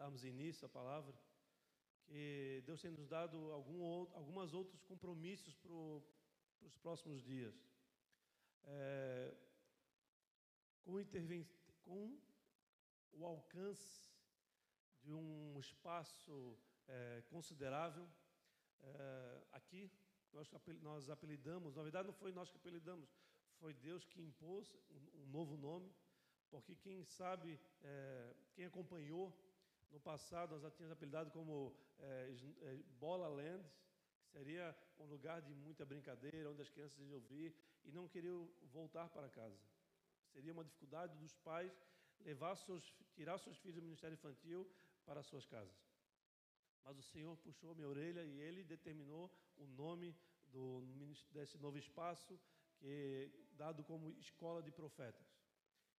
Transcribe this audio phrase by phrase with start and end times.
[0.00, 1.14] darmos início à palavra,
[2.06, 3.82] que Deus tem nos dado algum,
[4.14, 5.74] algumas outros compromissos para
[6.68, 7.54] os próximos dias.
[8.64, 9.34] É,
[10.84, 10.96] com,
[11.82, 12.18] com
[13.12, 14.10] o alcance
[15.02, 16.56] de um espaço
[16.88, 18.08] é, considerável,
[18.80, 19.92] é, aqui
[20.32, 23.14] nós, nós apelidamos, na verdade não foi nós que apelidamos,
[23.58, 25.92] foi Deus que impôs um, um novo nome,
[26.50, 29.30] porque quem sabe, é, quem acompanhou
[29.90, 33.64] no passado, nós já tínhamos apelidado como é, Bola Land,
[34.18, 38.48] que seria um lugar de muita brincadeira, onde as crianças iam vir e não queriam
[38.72, 39.58] voltar para casa.
[40.32, 41.72] Seria uma dificuldade dos pais
[42.20, 44.70] levar seus, tirar seus filhos do ministério infantil
[45.04, 45.74] para suas casas.
[46.84, 50.16] Mas o Senhor puxou minha orelha e ele determinou o nome
[50.46, 50.82] do,
[51.30, 52.38] desse novo espaço,
[52.78, 55.26] que é dado como Escola de Profetas.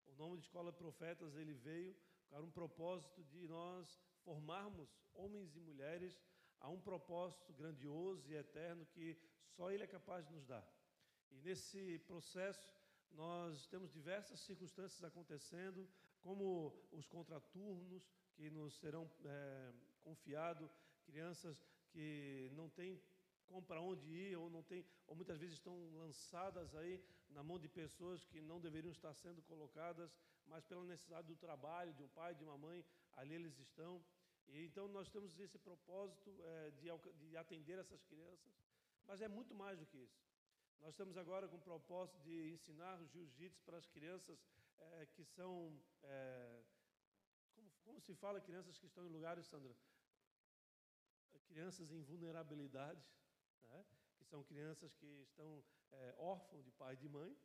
[0.07, 1.95] O nome de Escola de Profetas ele veio
[2.31, 6.17] para um propósito de nós formarmos homens e mulheres
[6.61, 10.65] a um propósito grandioso e eterno que só Ele é capaz de nos dar.
[11.29, 12.71] E nesse processo
[13.11, 15.85] nós temos diversas circunstâncias acontecendo,
[16.21, 20.71] como os contraturnos que nos serão é, confiados,
[21.05, 23.01] crianças que não têm
[23.45, 27.59] como para onde ir ou não tem ou muitas vezes estão lançadas aí na mão
[27.59, 30.09] de pessoas que não deveriam estar sendo colocadas,
[30.51, 32.79] mas pela necessidade do trabalho de um pai, de uma mãe,
[33.13, 34.03] ali eles estão.
[34.49, 36.87] E então nós temos esse propósito é, de,
[37.21, 38.53] de atender essas crianças,
[39.05, 40.19] mas é muito mais do que isso.
[40.81, 44.37] Nós estamos agora com o propósito de ensinar o jiu-jitsu para as crianças
[44.79, 45.79] é, que são.
[46.03, 46.63] É,
[47.55, 49.73] como, como, se fala, crianças que estão em lugares, Sandra?
[51.47, 53.05] Crianças em vulnerabilidade,
[53.63, 53.85] né?
[54.17, 57.37] que são crianças que estão é, órfãos de pai e de mãe.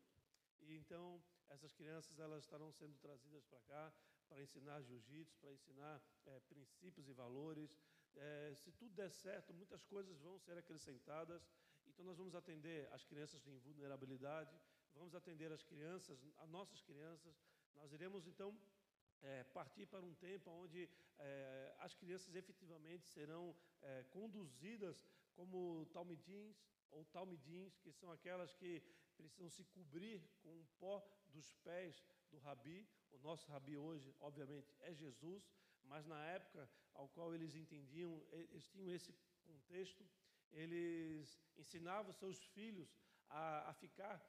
[0.60, 3.92] E então, essas crianças elas estarão sendo trazidas para cá
[4.28, 7.78] para ensinar jiu-jitsu, para ensinar é, princípios e valores.
[8.16, 11.46] É, se tudo der certo, muitas coisas vão ser acrescentadas
[11.88, 14.54] então, nós vamos atender as crianças em vulnerabilidade,
[14.94, 17.34] vamos atender as crianças, as nossas crianças.
[17.74, 18.54] Nós iremos, então,
[19.22, 20.88] é, partir para um tempo onde
[21.18, 26.56] é, as crianças efetivamente serão é, conduzidas como talmidins
[26.90, 28.82] ou talmidins, que são aquelas que
[29.16, 30.94] precisam se cobrir com o pó
[31.34, 32.86] dos pés do rabi.
[33.12, 35.42] O nosso rabi hoje, obviamente, é Jesus,
[35.84, 39.12] mas na época ao qual eles entendiam, eles tinham esse
[39.44, 40.04] contexto
[40.52, 42.88] eles ensinavam seus filhos
[43.28, 44.22] a, a ficar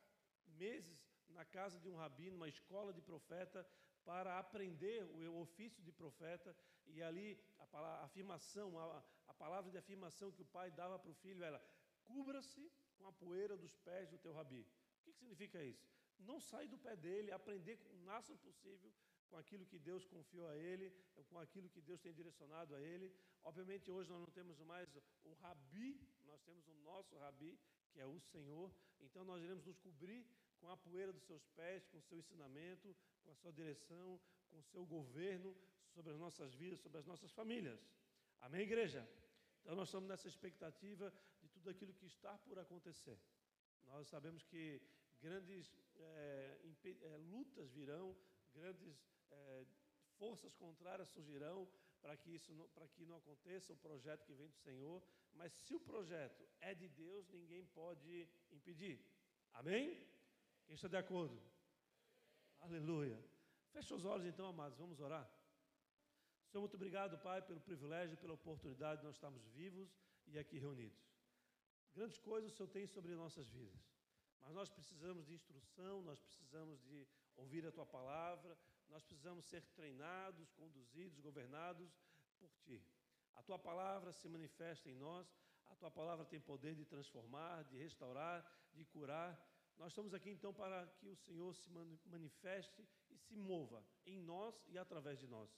[0.46, 0.98] meses
[1.30, 3.68] na casa de um rabino, numa escola de profeta,
[4.04, 6.56] para aprender o ofício de profeta.
[6.88, 11.12] E ali a, a afirmação, a, a, palavra de afirmação que o pai dava para
[11.12, 11.62] o filho era:
[12.06, 14.66] cubra-se com a poeira dos pés do teu rabi.
[15.08, 15.88] O que, significa isso?
[16.20, 18.92] Não sair do pé dele, aprender o máximo possível
[19.30, 20.94] com aquilo que Deus confiou a ele,
[21.30, 23.14] com aquilo que Deus tem direcionado a ele.
[23.44, 24.90] Obviamente, hoje nós não temos mais
[25.24, 25.90] o rabi,
[26.26, 27.58] nós temos o nosso rabi,
[27.92, 28.70] que é o Senhor.
[29.00, 30.26] Então, nós iremos nos cobrir
[30.60, 34.20] com a poeira dos seus pés, com o seu ensinamento, com a sua direção,
[34.50, 35.56] com o seu governo
[35.94, 37.80] sobre as nossas vidas, sobre as nossas famílias.
[38.42, 39.08] Amém, igreja?
[39.62, 43.18] Então, nós estamos nessa expectativa de tudo aquilo que está por acontecer.
[43.88, 44.82] Nós sabemos que
[45.22, 46.58] grandes é,
[47.32, 48.16] lutas virão,
[48.54, 48.96] grandes
[49.32, 49.66] é,
[50.18, 51.68] forças contrárias surgirão
[52.02, 55.04] para que isso para que não aconteça o projeto que vem do Senhor.
[55.34, 59.00] Mas se o projeto é de Deus, ninguém pode impedir.
[59.54, 59.86] Amém?
[60.66, 61.40] Quem está de acordo?
[62.60, 63.18] Aleluia.
[63.72, 65.30] Feche os olhos então, amados, vamos orar.
[66.48, 69.90] Senhor, muito obrigado, Pai, pelo privilégio, pela oportunidade de nós estarmos vivos
[70.28, 71.06] e aqui reunidos.
[71.94, 73.97] Grandes coisas o Senhor tem sobre nossas vidas.
[74.48, 79.62] Mas nós precisamos de instrução, nós precisamos de ouvir a tua palavra, nós precisamos ser
[79.76, 81.92] treinados, conduzidos, governados
[82.40, 82.82] por ti.
[83.36, 85.28] A tua palavra se manifesta em nós,
[85.66, 88.40] a tua palavra tem poder de transformar, de restaurar,
[88.74, 89.38] de curar.
[89.78, 91.70] Nós estamos aqui então para que o Senhor se
[92.06, 95.50] manifeste e se mova em nós e através de nós.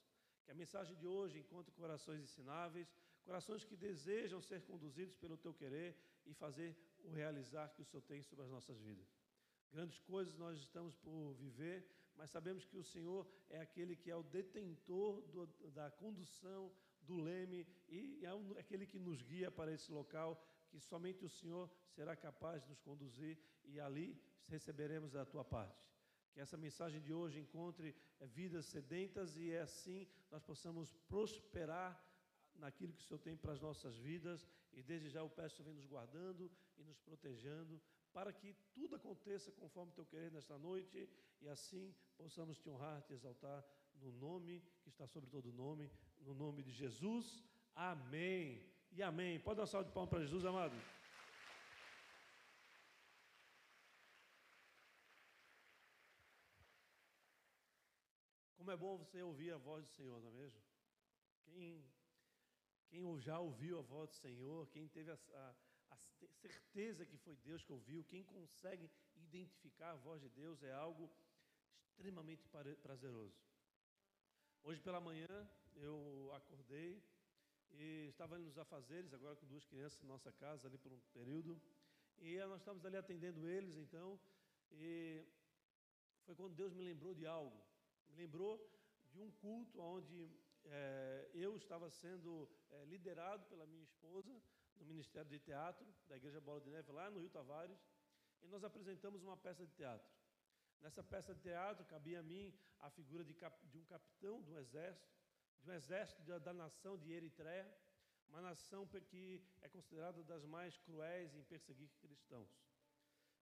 [0.44, 2.92] Que a mensagem de hoje encontre corações ensináveis,
[3.24, 8.02] corações que desejam ser conduzidos pelo teu querer e fazer o realizar que o Senhor
[8.04, 9.08] tem sobre as nossas vidas.
[9.72, 14.16] Grandes coisas nós estamos por viver, mas sabemos que o Senhor é aquele que é
[14.16, 19.92] o detentor do, da condução do leme e é aquele que nos guia para esse
[19.92, 25.44] local que somente o Senhor será capaz de nos conduzir e ali receberemos da tua
[25.44, 25.88] parte.
[26.32, 32.00] Que essa mensagem de hoje encontre eh, vidas sedentas e é assim nós possamos prosperar
[32.56, 35.74] naquilo que o Senhor tem para as nossas vidas e desde já o peço vem
[35.74, 37.82] nos guardando e nos protegendo
[38.14, 41.10] para que tudo aconteça conforme teu querer nesta noite
[41.42, 43.64] e assim possamos te honrar, te exaltar
[43.96, 45.90] no nome que está sobre todo nome,
[46.20, 47.44] no nome de Jesus.
[47.76, 48.64] Amém.
[48.92, 49.40] E amém.
[49.40, 50.76] Pode dar uma salva de palmas para Jesus, amado.
[58.58, 60.62] Como é bom você ouvir a voz do Senhor, não é mesmo?
[61.46, 61.84] Quem,
[62.90, 65.56] quem já ouviu a voz do Senhor, quem teve a, a,
[65.92, 65.98] a
[66.42, 71.10] certeza que foi Deus que ouviu, quem consegue identificar a voz de Deus é algo
[71.88, 72.44] extremamente
[72.82, 73.38] prazeroso.
[74.64, 77.02] Hoje pela manhã eu acordei
[77.72, 81.62] e estava nos afazeres, agora com duas crianças em nossa casa, ali por um período,
[82.18, 84.20] e nós estávamos ali atendendo eles, então,
[84.72, 85.24] e
[86.26, 87.64] foi quando Deus me lembrou de algo.
[88.08, 88.60] Me lembrou
[89.12, 90.30] de um culto onde
[90.66, 94.34] é, eu estava sendo é, liderado pela minha esposa
[94.78, 97.80] no Ministério de Teatro da Igreja Bola de Neve, lá no Rio Tavares,
[98.42, 100.10] e nós apresentamos uma peça de teatro.
[100.80, 104.58] Nessa peça de teatro cabia a mim a figura de, cap, de um capitão do
[104.58, 105.10] exército,
[105.62, 107.70] de um exército da, da nação de Eritreia,
[108.30, 112.50] uma nação que é considerada das mais cruéis em perseguir cristãos.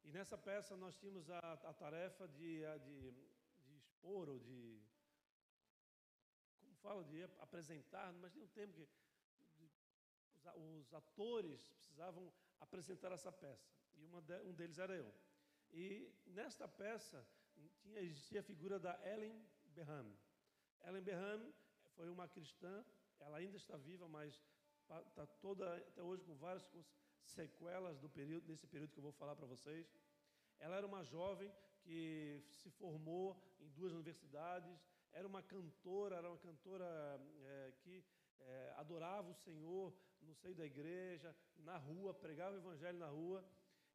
[0.03, 4.81] E nessa peça nós tínhamos a, a tarefa de, a, de, de expor ou de
[6.87, 8.81] fala de apresentar, mas tem um termo que
[10.55, 12.31] os, atores precisavam
[12.61, 15.13] apresentar essa peça e de, um deles era eu.
[15.71, 17.27] E nesta peça
[17.81, 19.37] tinha, existia a figura da Ellen
[19.75, 20.07] Beham.
[20.85, 21.53] Ellen Beham
[21.95, 22.85] foi uma cristã,
[23.19, 24.41] ela ainda está viva, mas
[25.09, 26.65] está toda até hoje com várias
[27.21, 29.93] sequelas do período, desse período que eu vou falar para vocês.
[30.57, 33.27] Ela era uma jovem que se formou
[33.59, 34.79] em duas universidades,
[35.17, 36.85] era uma cantora, era uma cantora
[37.41, 38.03] é, que
[38.39, 39.91] é, adorava o Senhor
[40.21, 43.43] no seio da igreja, na rua, pregava o evangelho na rua.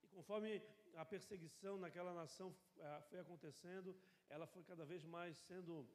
[0.02, 0.60] E conforme
[0.96, 3.96] a perseguição naquela nação eh, foi acontecendo,
[4.28, 5.88] ela foi cada vez mais sendo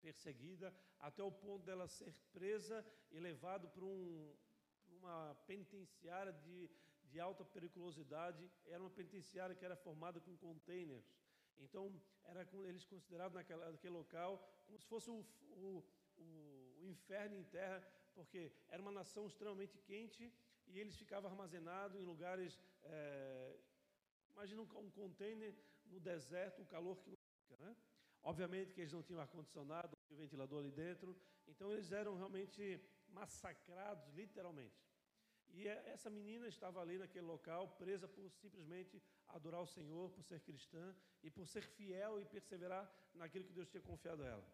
[0.00, 4.34] perseguida, até o ponto dela ser presa e levada para um,
[4.98, 6.70] uma penitenciária de,
[7.10, 8.50] de alta periculosidade.
[8.66, 11.04] Era uma penitenciária que era formada com containers.
[11.60, 11.92] Então,
[12.24, 15.84] era eles consideravam naquela, naquele local como se fosse o, o,
[16.16, 20.32] o, o inferno em terra, porque era uma nação extremamente quente
[20.66, 23.56] e eles ficavam armazenados em lugares é,
[24.40, 25.54] Imagina um container
[25.84, 27.76] no deserto, o calor que fica, né?
[28.22, 31.14] Obviamente que eles não tinham ar-condicionado, não tinha ventilador ali dentro,
[31.46, 34.74] então eles eram realmente massacrados, literalmente.
[35.52, 40.22] E é, essa menina estava ali naquele local, presa por simplesmente adorar o Senhor, por
[40.24, 44.46] ser cristã e por ser fiel e perseverar naquilo que Deus tinha confiado a ela.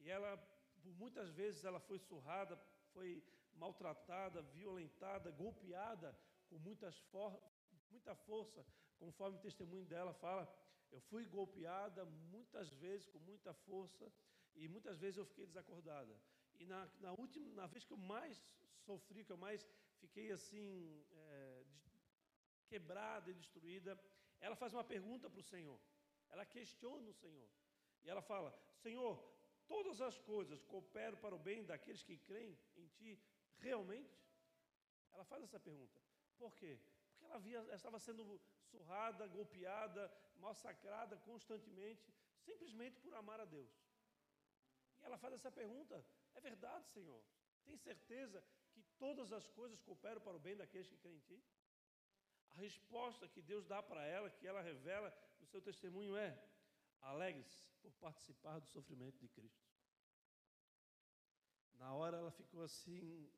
[0.00, 0.36] E ela,
[0.82, 2.56] por muitas vezes, ela foi surrada,
[2.92, 3.22] foi
[3.54, 6.16] maltratada, violentada, golpeada
[6.48, 7.00] com muitas
[7.90, 8.64] muita força,
[8.98, 10.44] conforme o testemunho dela fala.
[10.90, 14.12] Eu fui golpeada muitas vezes, com muita força,
[14.54, 16.14] e muitas vezes eu fiquei desacordada.
[16.58, 18.36] E na, na última, na vez que eu mais
[18.86, 19.66] sofri, que eu mais
[20.02, 21.64] fiquei assim, é,
[22.66, 23.98] quebrada e destruída,
[24.40, 25.80] ela faz uma pergunta para o Senhor.
[26.30, 27.48] Ela questiona o Senhor.
[28.02, 29.14] E ela fala: Senhor,
[29.66, 33.22] todas as coisas cooperam para o bem daqueles que creem em Ti,
[33.58, 34.18] realmente?
[35.12, 36.00] Ela faz essa pergunta.
[36.36, 36.78] Por quê?
[37.24, 43.72] ela, via, ela estava sendo surrada, golpeada, massacrada constantemente, simplesmente por amar a Deus.
[45.00, 46.04] E ela faz essa pergunta:
[46.34, 47.22] é verdade, Senhor?
[47.64, 48.44] Tem certeza
[48.98, 51.42] todas as coisas cooperam para o bem daqueles que creem em Ti?
[52.50, 56.30] A resposta que Deus dá para ela, que ela revela no seu testemunho é:
[57.00, 59.64] alegre-se por participar do sofrimento de Cristo.
[61.74, 63.30] Na hora ela ficou assim,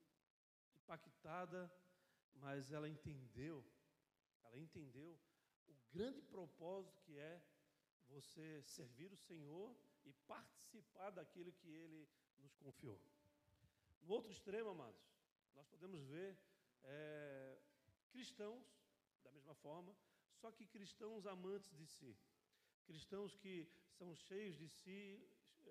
[0.76, 1.72] impactada,
[2.34, 3.64] mas ela entendeu
[4.56, 5.18] ela entendeu
[5.68, 7.42] o grande propósito que é
[8.08, 12.08] você servir o Senhor e participar daquilo que Ele
[12.38, 12.98] nos confiou.
[14.02, 15.00] No outro extremo, amados,
[15.56, 16.38] nós podemos ver
[16.82, 17.58] é,
[18.10, 18.64] cristãos
[19.24, 19.96] da mesma forma,
[20.34, 22.16] só que cristãos amantes de si,
[22.84, 25.02] cristãos que são cheios de si,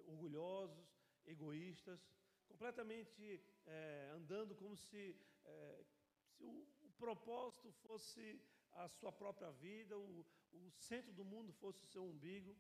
[0.08, 0.86] orgulhosos,
[1.26, 2.00] egoístas,
[2.48, 5.16] completamente é, andando como se,
[5.46, 5.84] é,
[6.30, 11.84] se o, o propósito fosse a sua própria vida, o, o centro do mundo fosse
[11.84, 12.56] o seu umbigo.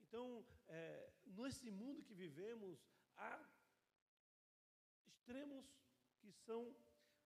[0.00, 2.84] Então, é, nesse mundo que vivemos,
[3.16, 3.44] há
[5.06, 5.64] extremos
[6.24, 6.74] que são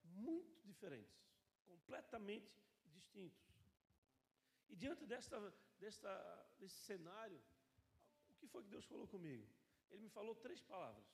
[0.04, 1.18] muito diferentes,
[1.64, 2.50] completamente
[2.96, 3.46] distintos.
[4.68, 5.38] E diante desta,
[5.78, 6.12] desta,
[6.58, 7.40] desse cenário,
[8.30, 9.46] o que foi que Deus falou comigo?
[9.90, 11.06] Ele me falou três palavras.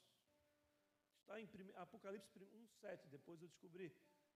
[1.21, 3.09] Está em Apocalipse 1, 7.
[3.09, 3.91] Depois eu descobri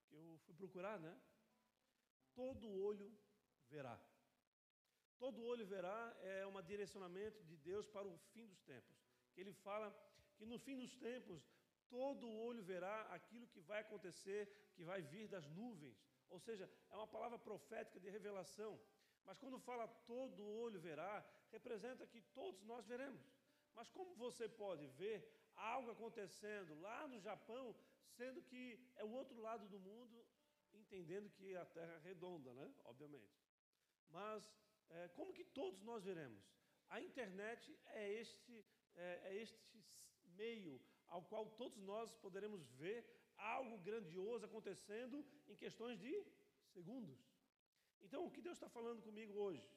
[0.08, 1.14] que eu fui procurar, né?
[2.38, 3.08] todo olho
[3.68, 3.96] verá.
[5.18, 8.96] Todo olho verá é um direcionamento de Deus para o fim dos tempos.
[9.32, 9.88] que ele fala
[10.36, 11.42] que no fim dos tempos
[11.90, 14.42] todo olho verá aquilo que vai acontecer,
[14.74, 15.98] que vai vir das nuvens.
[16.28, 18.78] Ou seja, é uma palavra profética de revelação.
[19.24, 21.14] Mas quando fala todo olho verá,
[21.50, 23.26] representa que todos nós veremos.
[23.74, 25.16] Mas como você pode ver
[25.54, 27.74] algo acontecendo lá no Japão,
[28.16, 28.62] sendo que
[28.96, 30.26] é o outro lado do mundo,
[30.72, 32.74] entendendo que a Terra é redonda, né?
[32.84, 33.38] Obviamente.
[34.08, 34.42] Mas
[34.90, 36.44] é, como que todos nós veremos?
[36.88, 38.64] A internet é este,
[38.94, 39.84] é, é este
[40.24, 43.04] meio ao qual todos nós poderemos ver
[43.36, 46.12] algo grandioso acontecendo em questões de
[46.72, 47.18] segundos.
[48.00, 49.68] Então, o que Deus está falando comigo hoje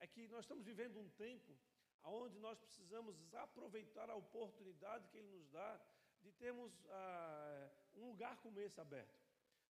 [0.00, 1.56] é que nós estamos vivendo um tempo
[2.04, 5.80] onde nós precisamos aproveitar a oportunidade que Ele nos dá
[6.22, 9.18] de termos ah, um lugar como esse aberto.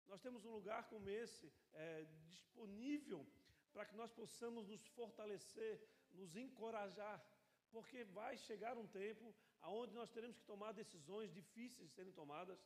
[0.07, 3.27] Nós temos um lugar como esse é, disponível
[3.73, 7.23] para que nós possamos nos fortalecer, nos encorajar,
[7.71, 12.59] porque vai chegar um tempo onde nós teremos que tomar decisões difíceis de serem tomadas,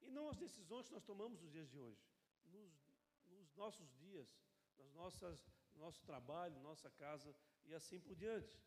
[0.00, 2.02] e não as decisões que nós tomamos nos dias de hoje,
[2.46, 2.72] nos,
[3.28, 4.28] nos nossos dias,
[4.78, 8.58] nas nossas, no nosso trabalho, nossa casa e assim por diante.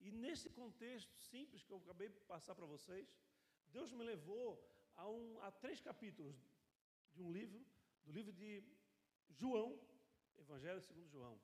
[0.00, 3.08] E nesse contexto simples que eu acabei de passar para vocês,
[3.68, 4.46] Deus me levou
[4.96, 6.36] a, um, a três capítulos
[7.12, 7.64] de um livro,
[8.04, 8.62] do livro de
[9.30, 9.80] João,
[10.38, 11.40] Evangelho segundo João.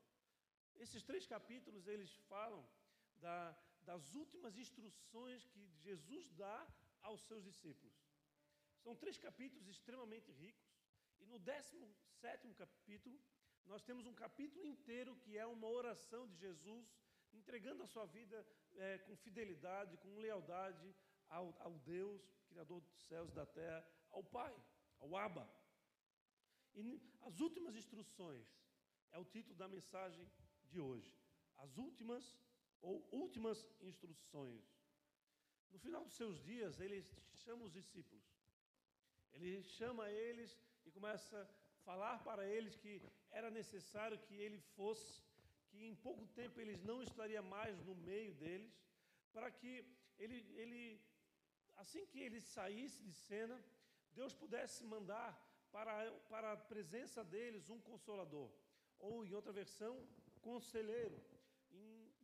[0.76, 2.66] Esses três capítulos eles falam
[3.16, 6.66] da, das últimas instruções que Jesus dá
[7.02, 7.94] aos seus discípulos.
[8.82, 10.70] São três capítulos extremamente ricos.
[11.20, 13.20] E no 17 capítulo,
[13.64, 16.86] nós temos um capítulo inteiro que é uma oração de Jesus,
[17.32, 20.94] entregando a sua vida é, com fidelidade, com lealdade
[21.28, 24.54] ao, ao Deus, Criador dos céus e da terra, ao Pai,
[24.98, 25.48] ao Abba.
[26.74, 28.46] E as últimas instruções
[29.12, 30.28] é o título da mensagem
[30.70, 31.14] de hoje.
[31.56, 32.36] As últimas
[32.82, 34.62] ou últimas instruções.
[35.70, 37.06] No final dos seus dias, ele
[37.44, 38.24] chama os discípulos.
[39.32, 40.50] Ele chama eles
[40.84, 41.46] e começa a
[41.84, 45.22] falar para eles que era necessário que ele fosse,
[45.68, 48.74] que em pouco tempo eles não estariam mais no meio deles,
[49.32, 49.72] para que
[50.18, 51.00] ele, ele
[51.76, 53.56] assim que ele saísse de cena,
[54.12, 55.30] Deus pudesse mandar
[55.70, 58.50] para, para a presença deles um consolador,
[58.98, 60.06] ou em outra versão,
[60.42, 61.18] conselheiro,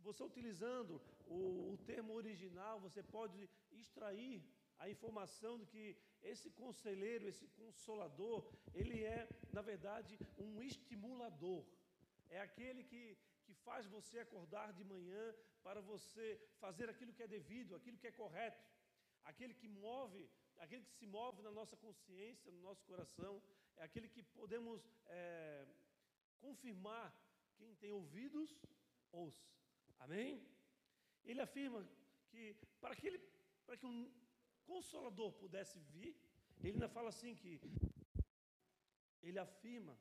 [0.03, 4.43] você utilizando o, o termo original, você pode extrair
[4.79, 8.39] a informação de que esse conselheiro, esse consolador,
[8.75, 11.65] ele é, na verdade, um estimulador.
[12.29, 17.27] É aquele que, que faz você acordar de manhã para você fazer aquilo que é
[17.27, 18.65] devido, aquilo que é correto.
[19.25, 23.43] Aquele que move, aquele que se move na nossa consciência, no nosso coração,
[23.77, 25.67] é aquele que podemos é,
[26.39, 27.15] confirmar.
[27.57, 28.57] Quem tem ouvidos,
[29.11, 29.58] ouça.
[29.99, 30.43] Amém?
[31.25, 31.81] Ele afirma
[32.31, 33.19] que para que, ele,
[33.67, 34.11] para que um
[34.65, 36.17] consolador pudesse vir,
[36.61, 37.61] ele ainda fala assim que
[39.23, 39.97] ele afirma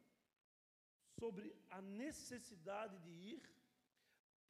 [1.19, 3.41] sobre a necessidade de ir.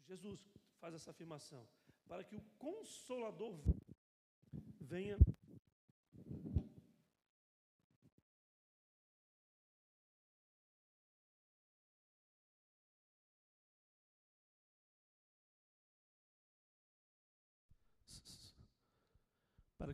[0.05, 0.39] Jesus
[0.79, 1.67] faz essa afirmação
[2.07, 3.59] para que o consolador
[4.79, 5.17] venha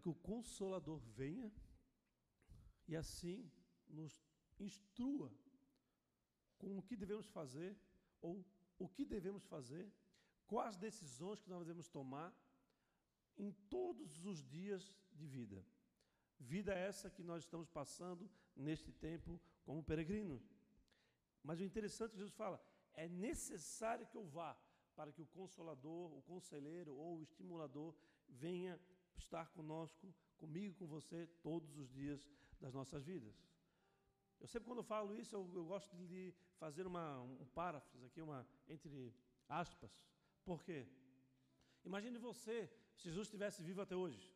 [0.03, 1.49] que o Consolador venha
[2.89, 3.49] e assim
[3.87, 4.13] nos
[4.59, 5.31] instrua
[6.57, 7.71] com o que devemos fazer
[8.21, 8.45] ou
[8.77, 9.89] o que devemos fazer,
[10.45, 12.29] quais decisões que nós devemos tomar
[13.37, 14.83] em todos os dias
[15.13, 15.65] de vida.
[16.37, 20.43] Vida essa que nós estamos passando neste tempo como peregrinos.
[21.41, 22.61] Mas o interessante é que Jesus fala:
[22.93, 24.51] é necessário que eu vá
[24.97, 27.95] para que o consolador, o conselheiro ou o estimulador
[28.27, 28.77] venha
[29.17, 32.29] estar conosco, comigo, com você, todos os dias
[32.59, 33.35] das nossas vidas.
[34.39, 38.47] Eu sempre quando falo isso, eu, eu gosto de fazer uma, um paráfrase aqui, uma
[38.67, 39.13] entre
[39.47, 39.91] aspas.
[40.43, 40.85] Por quê?
[41.85, 44.33] Imagine você se Jesus estivesse vivo até hoje.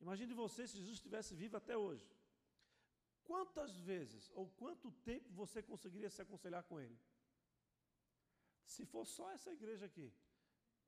[0.00, 2.08] Imagine você se Jesus estivesse vivo até hoje.
[3.24, 6.98] Quantas vezes ou quanto tempo você conseguiria se aconselhar com ele?
[8.64, 10.12] Se for só essa igreja aqui,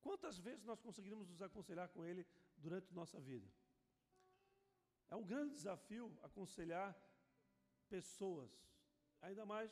[0.01, 2.27] quantas vezes nós conseguiríamos nos aconselhar com ele
[2.57, 3.49] durante nossa vida.
[5.09, 6.97] É um grande desafio aconselhar
[7.89, 8.51] pessoas,
[9.21, 9.71] ainda mais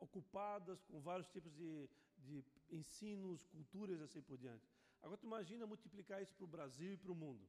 [0.00, 4.66] ocupadas com vários tipos de, de ensinos, culturas e assim por diante.
[5.02, 7.46] Agora, tu imagina multiplicar isso para o Brasil e para o mundo.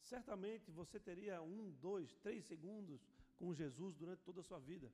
[0.00, 3.04] Certamente você teria um, dois, três segundos
[3.38, 4.92] com Jesus durante toda a sua vida.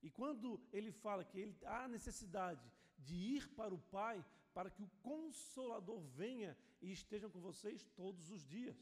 [0.00, 2.64] E quando ele fala que ele há necessidade
[2.98, 4.24] de ir para o Pai,
[4.58, 8.76] para que o Consolador venha, e estejam com vocês todos os dias.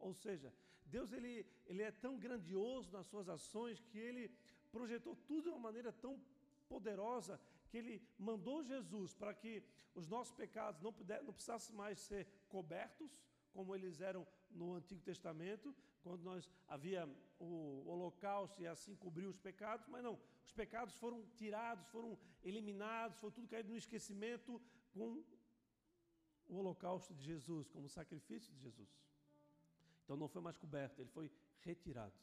[0.00, 0.52] Ou seja,
[0.84, 4.28] Deus ele, ele é tão grandioso nas suas ações que ele
[4.72, 6.20] projetou tudo de uma maneira tão
[6.68, 9.62] poderosa que ele mandou Jesus para que
[9.94, 13.16] os nossos pecados não, não precisassem mais ser cobertos,
[13.52, 19.38] como eles eram no Antigo Testamento, quando nós havia o holocausto e assim cobriu os
[19.38, 24.60] pecados, mas não, os pecados foram tirados, foram eliminados, foi tudo caído no esquecimento
[24.92, 25.24] com
[26.48, 28.90] o holocausto de Jesus, como sacrifício de Jesus.
[30.04, 31.30] Então não foi mais coberto, ele foi
[31.60, 32.14] retirado.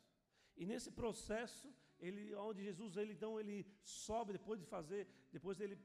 [0.55, 5.77] E nesse processo, ele, onde Jesus, ele então ele sobe depois de fazer, depois dele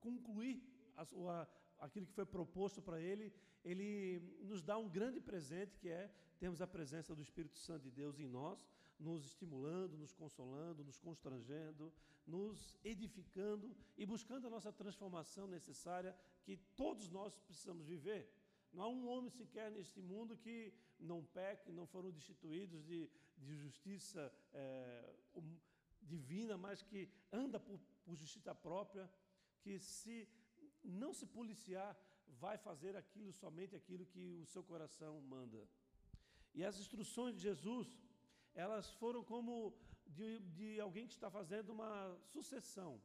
[0.00, 0.62] concluir
[0.96, 1.48] a sua,
[1.78, 3.32] aquilo que foi proposto para ele,
[3.64, 7.90] ele nos dá um grande presente que é termos a presença do Espírito Santo de
[7.90, 8.66] Deus em nós,
[8.98, 11.92] nos estimulando, nos consolando, nos constrangendo,
[12.26, 18.32] nos edificando e buscando a nossa transformação necessária que todos nós precisamos viver.
[18.72, 23.54] Não há um homem sequer neste mundo que não peque, não foram destituídos de, de
[23.56, 25.56] justiça é, um,
[26.02, 29.10] divina, mas que anda por, por justiça própria,
[29.62, 30.28] que se
[30.82, 31.96] não se policiar,
[32.26, 35.66] vai fazer aquilo, somente aquilo que o seu coração manda.
[36.54, 37.96] E as instruções de Jesus,
[38.54, 39.74] elas foram como
[40.06, 43.00] de, de alguém que está fazendo uma sucessão.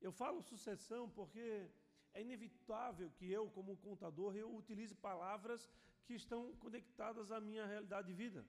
[0.00, 1.68] Eu falo sucessão porque
[2.12, 5.70] é inevitável que eu, como contador, eu utilize palavras
[6.04, 8.44] que estão conectadas à minha realidade de vida.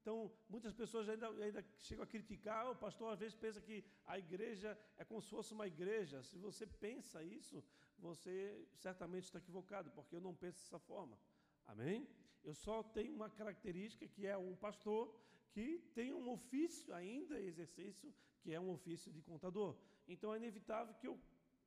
[0.00, 4.18] Então, muitas pessoas ainda, ainda chegam a criticar, o pastor às vezes pensa que a
[4.18, 6.22] igreja é como se fosse uma igreja.
[6.22, 7.62] Se você pensa isso,
[7.98, 11.18] você certamente está equivocado, porque eu não penso dessa forma.
[11.66, 12.08] Amém?
[12.42, 15.14] Eu só tenho uma característica que é um pastor
[15.52, 19.76] que tem um ofício ainda exercício, que é um ofício de contador.
[20.06, 21.18] Então é inevitável que eu,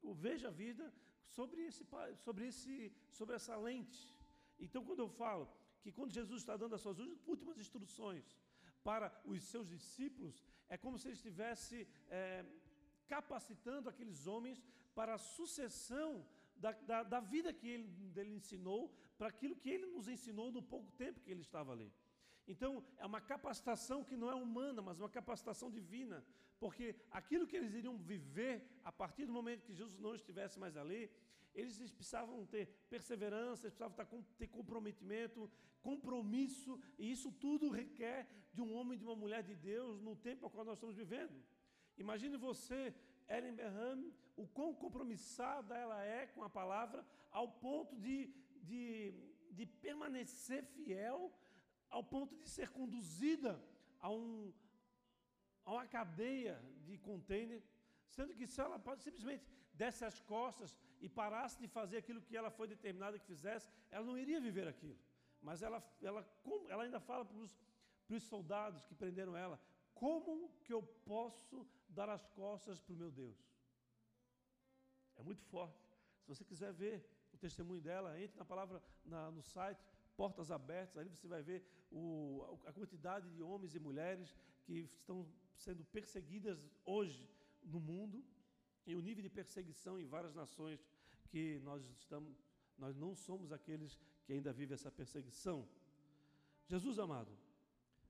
[0.02, 0.94] eu veja a vida
[1.28, 1.86] sobre, esse,
[2.26, 4.02] sobre, esse, sobre essa lente.
[4.60, 5.48] Então, quando eu falo
[5.82, 8.26] que quando Jesus está dando as suas últimas instruções
[8.84, 12.46] para os seus discípulos, é como se ele estivesse é,
[13.08, 14.64] capacitando aqueles homens
[14.96, 19.86] para a sucessão da, da, da vida que ele, ele ensinou, para aquilo que ele
[19.88, 21.92] nos ensinou no pouco tempo que ele estava ali.
[22.48, 26.24] Então, é uma capacitação que não é humana, mas uma capacitação divina,
[26.60, 30.76] porque aquilo que eles iriam viver a partir do momento que Jesus não estivesse mais
[30.76, 31.10] ali,
[31.56, 35.50] eles precisavam ter perseverança, eles precisavam ter comprometimento,
[35.82, 40.16] compromisso, e isso tudo requer de um homem e de uma mulher de Deus no
[40.16, 41.36] tempo ao qual nós estamos vivendo.
[41.98, 42.94] Imagine você,
[43.30, 49.14] Ellen Berham, o quão compromissada ela é com a palavra, ao ponto de, de,
[49.52, 51.32] de permanecer fiel
[51.96, 53.52] ao ponto de ser conduzida
[54.06, 54.52] a, um,
[55.64, 56.56] a uma cadeia
[56.88, 57.62] de container,
[58.16, 58.78] sendo que se ela
[59.08, 59.46] simplesmente
[59.80, 64.06] desse as costas e parasse de fazer aquilo que ela foi determinada que fizesse, ela
[64.10, 64.98] não iria viver aquilo.
[65.42, 66.22] Mas ela, ela,
[66.68, 67.38] ela ainda fala para
[68.18, 69.60] os soldados que prenderam ela:
[69.94, 70.82] como que eu
[71.14, 73.38] posso dar as costas para o meu Deus?
[75.16, 75.80] É muito forte.
[76.22, 80.98] Se você quiser ver o testemunho dela, entre na palavra na, no site portas abertas,
[80.98, 86.60] ali você vai ver o, a quantidade de homens e mulheres que estão sendo perseguidas
[86.84, 87.30] hoje
[87.64, 88.24] no mundo
[88.86, 90.80] e o nível de perseguição em várias nações
[91.30, 92.36] que nós estamos,
[92.78, 95.68] nós não somos aqueles que ainda vivem essa perseguição.
[96.66, 97.32] Jesus amado,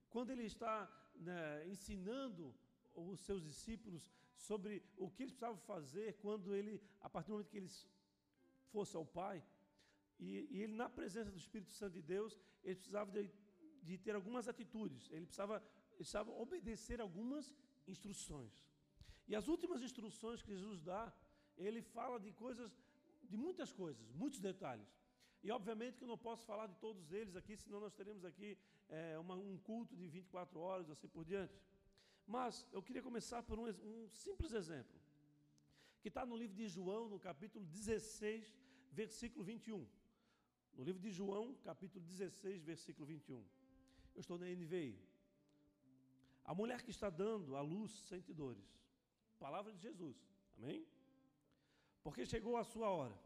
[0.10, 0.76] quando ele está
[1.16, 2.56] né, ensinando
[2.94, 7.50] os seus discípulos sobre o que eles precisavam fazer quando ele, a partir do momento
[7.50, 7.88] que eles
[8.72, 9.44] fossem ao Pai,
[10.20, 13.30] e, e, ele, na presença do Espírito Santo de Deus, ele precisava de,
[13.88, 15.60] de ter algumas atitudes, ele precisava,
[15.98, 17.54] precisava obedecer algumas
[17.94, 18.54] instruções.
[19.28, 21.14] E as últimas instruções que Jesus dá,
[21.58, 22.72] ele fala de coisas,
[23.32, 24.92] de muitas coisas, muitos detalhes.
[25.44, 28.58] E obviamente que eu não posso falar de todos eles aqui, senão nós teremos aqui
[28.88, 31.54] é, uma, um culto de 24 horas, assim por diante.
[32.26, 34.98] Mas eu queria começar por um, um simples exemplo,
[36.02, 38.56] que está no livro de João, no capítulo 16,
[38.92, 39.86] versículo 21.
[40.76, 43.44] No livro de João, capítulo 16, versículo 21.
[44.14, 45.00] Eu estou na NVI.
[46.46, 48.68] A mulher que está dando a luz sente dores.
[49.40, 50.18] Palavra de Jesus.
[50.58, 50.86] Amém?
[52.04, 53.18] Porque chegou a sua hora.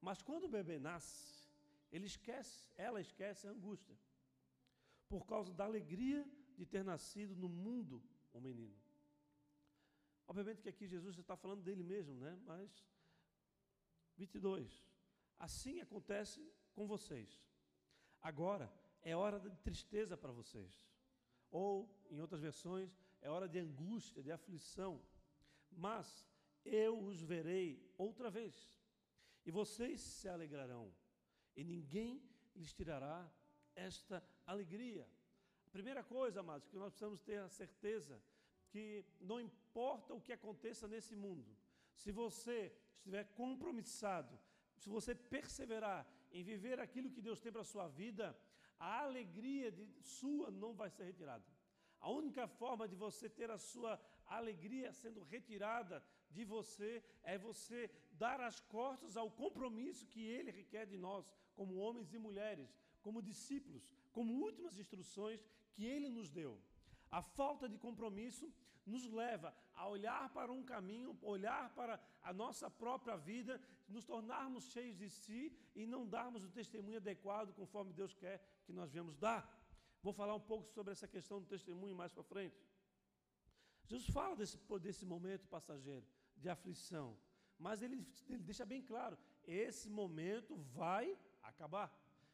[0.00, 1.50] Mas quando o bebê nasce,
[1.90, 3.96] ele esquece, ela esquece a angústia.
[5.08, 8.02] Por causa da alegria de ter nascido no mundo
[8.34, 8.76] um menino.
[10.26, 12.38] Obviamente que aqui Jesus está falando dele mesmo, né?
[12.46, 12.70] Mas
[14.16, 14.86] 22.
[15.38, 16.40] Assim acontece
[16.74, 17.42] com vocês.
[18.20, 18.72] Agora
[19.04, 20.72] é hora de tristeza para vocês.
[21.50, 22.90] Ou, em outras versões,
[23.20, 25.00] é hora de angústia, de aflição.
[25.70, 26.26] Mas
[26.64, 27.66] eu os verei
[27.98, 28.72] outra vez.
[29.44, 30.92] E vocês se alegrarão.
[31.54, 32.22] E ninguém
[32.56, 33.30] lhes tirará
[33.76, 35.06] esta alegria.
[35.66, 38.20] A primeira coisa, amados, que nós precisamos ter a certeza
[38.70, 41.56] que não importa o que aconteça nesse mundo,
[41.94, 44.36] se você estiver compromissado,
[44.76, 48.36] se você perseverar em viver aquilo que Deus tem para a sua vida,
[48.92, 51.44] a alegria de, sua não vai ser retirada.
[52.06, 53.92] A única forma de você ter a sua
[54.38, 56.90] alegria sendo retirada de você
[57.22, 57.80] é você
[58.24, 62.68] dar as costas ao compromisso que Ele requer de nós, como homens e mulheres,
[63.00, 65.40] como discípulos, como últimas instruções
[65.72, 66.52] que Ele nos deu.
[67.10, 68.52] A falta de compromisso
[68.84, 74.64] nos leva a olhar para um caminho, olhar para a nossa própria vida, nos tornarmos
[74.72, 79.16] cheios de si e não darmos o testemunho adequado conforme Deus quer que nós viemos
[79.16, 79.42] dar.
[80.02, 82.56] Vou falar um pouco sobre essa questão do testemunho mais para frente.
[83.86, 87.16] Jesus fala desse, desse momento passageiro, de aflição,
[87.58, 89.16] mas ele, ele deixa bem claro:
[89.46, 91.88] esse momento vai acabar.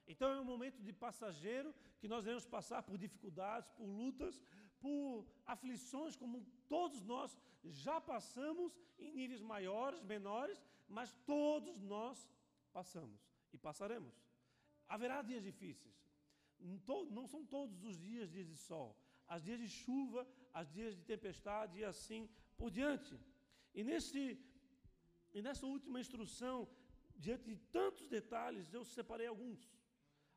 [0.07, 4.43] Então é um momento de passageiro que nós devemos passar por dificuldades, por lutas,
[4.81, 10.65] por aflições, como todos nós já passamos em níveis maiores, menores,
[10.97, 12.17] mas todos nós
[12.73, 13.21] passamos
[13.55, 14.15] e passaremos.
[14.89, 15.97] Haverá dias difíceis.
[17.19, 18.89] Não são todos os dias dias de sol.
[19.27, 23.15] Há dias de chuva, há dias de tempestade e assim por diante.
[23.73, 24.23] E, nesse,
[25.33, 26.69] e nessa última instrução,
[27.17, 29.61] diante de tantos detalhes, eu separei alguns.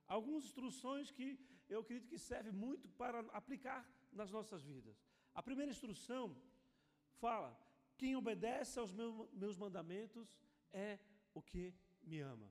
[0.07, 1.27] Algumas instruções que
[1.67, 4.95] eu acredito que servem muito para aplicar nas nossas vidas.
[5.33, 6.23] A primeira instrução
[7.23, 7.49] fala:
[7.97, 10.37] quem obedece aos meus mandamentos
[10.71, 10.99] é
[11.33, 12.49] o que me ama.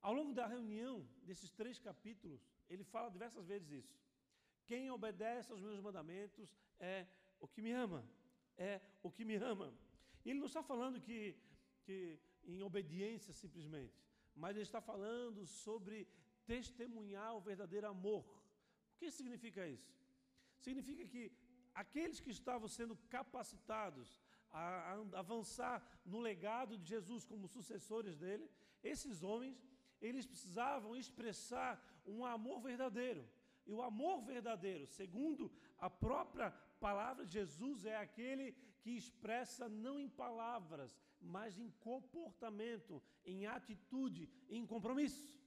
[0.00, 3.94] Ao longo da reunião desses três capítulos, ele fala diversas vezes isso.
[4.66, 7.06] Quem obedece aos meus mandamentos é
[7.38, 8.04] o que me ama.
[8.56, 9.72] É o que me ama.
[10.24, 11.36] E ele não está falando que,
[11.84, 14.00] que em obediência simplesmente,
[14.34, 16.08] mas ele está falando sobre
[16.44, 18.24] testemunhar o verdadeiro amor.
[18.92, 19.92] O que significa isso?
[20.58, 21.32] Significa que
[21.74, 28.50] aqueles que estavam sendo capacitados a, avançar no legado de Jesus como sucessores dele,
[28.82, 29.62] esses homens,
[30.00, 33.26] eles precisavam expressar um amor verdadeiro.
[33.64, 39.98] E o amor verdadeiro, segundo a própria palavra de Jesus, é aquele que expressa não
[39.98, 45.38] em palavras, mas em comportamento, em atitude, em compromisso.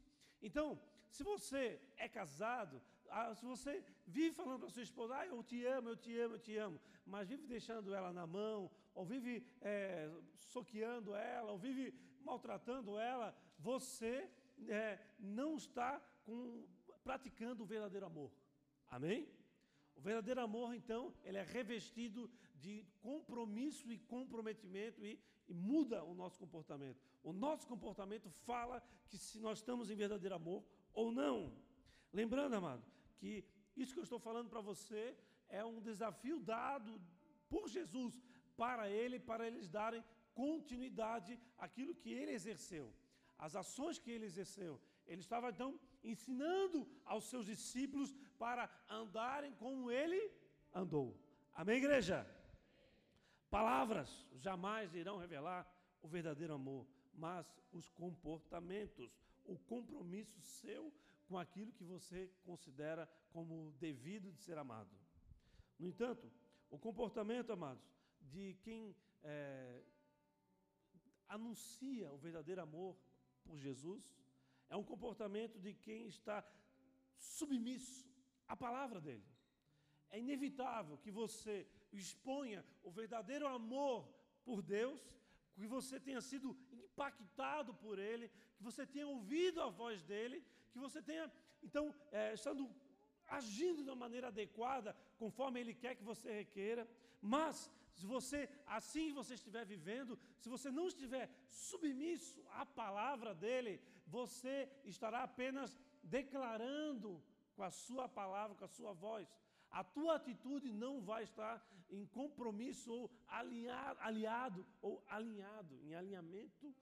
[0.42, 2.82] Então, se você é casado,
[3.36, 6.40] se você vive falando para sua esposa, ah, eu te amo, eu te amo, eu
[6.40, 11.94] te amo, mas vive deixando ela na mão, ou vive é, soqueando ela, ou vive
[12.24, 14.30] maltratando ela, você
[14.68, 16.66] é, não está com,
[17.04, 18.32] praticando o verdadeiro amor.
[18.90, 19.28] Amém?
[19.96, 26.14] O verdadeiro amor, então, ele é revestido de compromisso e comprometimento e, e, muda o
[26.14, 27.00] nosso comportamento.
[27.24, 30.64] O nosso comportamento fala que se nós estamos em verdadeiro amor
[30.94, 31.54] ou não.
[32.12, 32.84] Lembrando, amado,
[33.20, 35.04] que isso que eu estou falando para você
[35.50, 36.92] é um desafio dado
[37.50, 38.14] por Jesus
[38.56, 42.94] para ele, para eles darem continuidade àquilo que ele exerceu,
[43.38, 44.82] as ações que ele exerceu.
[45.08, 50.32] Ele estava então ensinando aos seus discípulos para andarem como ele
[50.74, 51.18] andou.
[51.54, 52.28] Amém, igreja?
[53.50, 55.62] Palavras jamais irão revelar
[56.02, 59.12] o verdadeiro amor, mas os comportamentos,
[59.46, 60.92] o compromisso seu
[61.28, 64.90] com aquilo que você considera como devido de ser amado.
[65.78, 66.32] No entanto,
[66.70, 67.84] o comportamento, amados,
[68.22, 69.84] de quem é,
[71.28, 72.98] anuncia o verdadeiro amor
[73.44, 74.04] por Jesus
[74.70, 76.46] é um comportamento de quem está
[77.18, 78.08] submisso
[78.48, 79.26] à palavra dele.
[80.10, 84.08] É inevitável que você exponha o verdadeiro amor
[84.44, 85.02] por Deus,
[85.54, 90.44] que você tenha sido impactado por ele, que você tenha ouvido a voz dele
[90.76, 91.26] que você tenha,
[91.68, 91.84] então,
[92.20, 92.64] é, estando
[93.38, 94.90] agindo uma maneira adequada,
[95.22, 96.84] conforme Ele quer que você requeira,
[97.22, 98.40] mas se você,
[98.78, 101.26] assim você estiver vivendo, se você não estiver
[101.68, 103.76] submisso à palavra dEle,
[104.18, 104.56] você
[104.94, 105.80] estará apenas
[106.18, 107.10] declarando
[107.56, 109.28] com a sua palavra, com a sua voz.
[109.72, 111.56] A tua atitude não vai estar
[111.90, 116.76] em compromisso ou alinhado, aliado ou alinhado, em alinhamento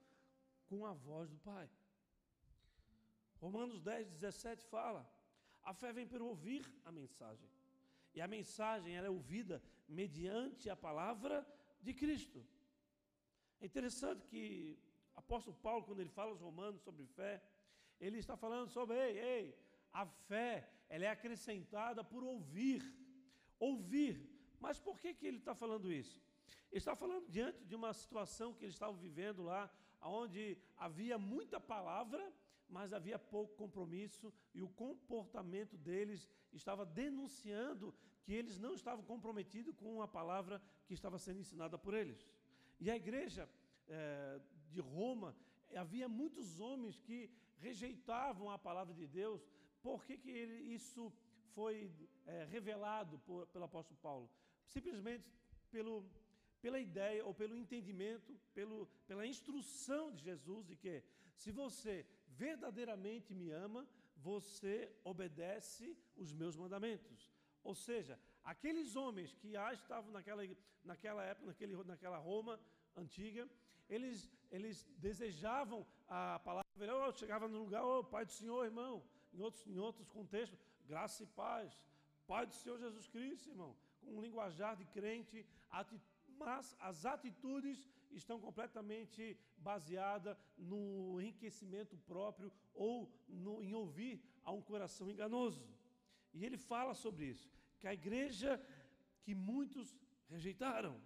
[0.68, 1.68] com a voz do Pai.
[3.40, 5.08] Romanos 10, 17 fala:
[5.62, 7.48] a fé vem pelo ouvir a mensagem.
[8.14, 11.46] E a mensagem ela é ouvida mediante a palavra
[11.80, 12.44] de Cristo.
[13.60, 14.78] É interessante que
[15.14, 17.42] o apóstolo Paulo, quando ele fala aos romanos sobre fé,
[18.00, 19.58] ele está falando sobre, ei, ei,
[19.92, 22.82] a fé, ela é acrescentada por ouvir.
[23.58, 24.30] Ouvir.
[24.60, 26.20] Mas por que, que ele está falando isso?
[26.70, 29.70] Ele está falando diante de uma situação que eles estavam vivendo lá,
[30.02, 32.32] onde havia muita palavra,
[32.74, 36.28] mas havia pouco compromisso e o comportamento deles
[36.60, 41.94] estava denunciando que eles não estavam comprometidos com a palavra que estava sendo ensinada por
[41.94, 42.20] eles.
[42.80, 43.48] E a igreja
[43.86, 44.40] é,
[44.72, 45.36] de Roma,
[45.84, 49.40] havia muitos homens que rejeitavam a palavra de Deus.
[49.80, 51.12] Por que, que ele, isso
[51.54, 51.92] foi
[52.26, 54.28] é, revelado por, pelo apóstolo Paulo?
[54.66, 55.32] Simplesmente
[55.70, 56.04] pelo,
[56.60, 61.04] pela ideia ou pelo entendimento, pelo, pela instrução de Jesus de que
[61.36, 62.06] se você
[62.42, 67.32] verdadeiramente me ama, você obedece os meus mandamentos.
[67.62, 70.42] Ou seja, aqueles homens que já estavam naquela,
[70.84, 72.60] naquela época, naquele, naquela Roma
[72.96, 73.48] antiga,
[73.88, 79.40] eles, eles desejavam a palavra, eu chegava no lugar, oh, Pai do Senhor, irmão, em
[79.40, 81.78] outros, em outros contextos, graça e paz,
[82.26, 85.46] Pai do Senhor Jesus Cristo, irmão, com um linguajar de crente,
[86.38, 94.62] mas as atitudes estão completamente baseadas no enriquecimento próprio ou no, em ouvir a um
[94.62, 95.66] coração enganoso.
[96.32, 98.60] E ele fala sobre isso, que a igreja
[99.22, 99.96] que muitos
[100.28, 101.00] rejeitaram,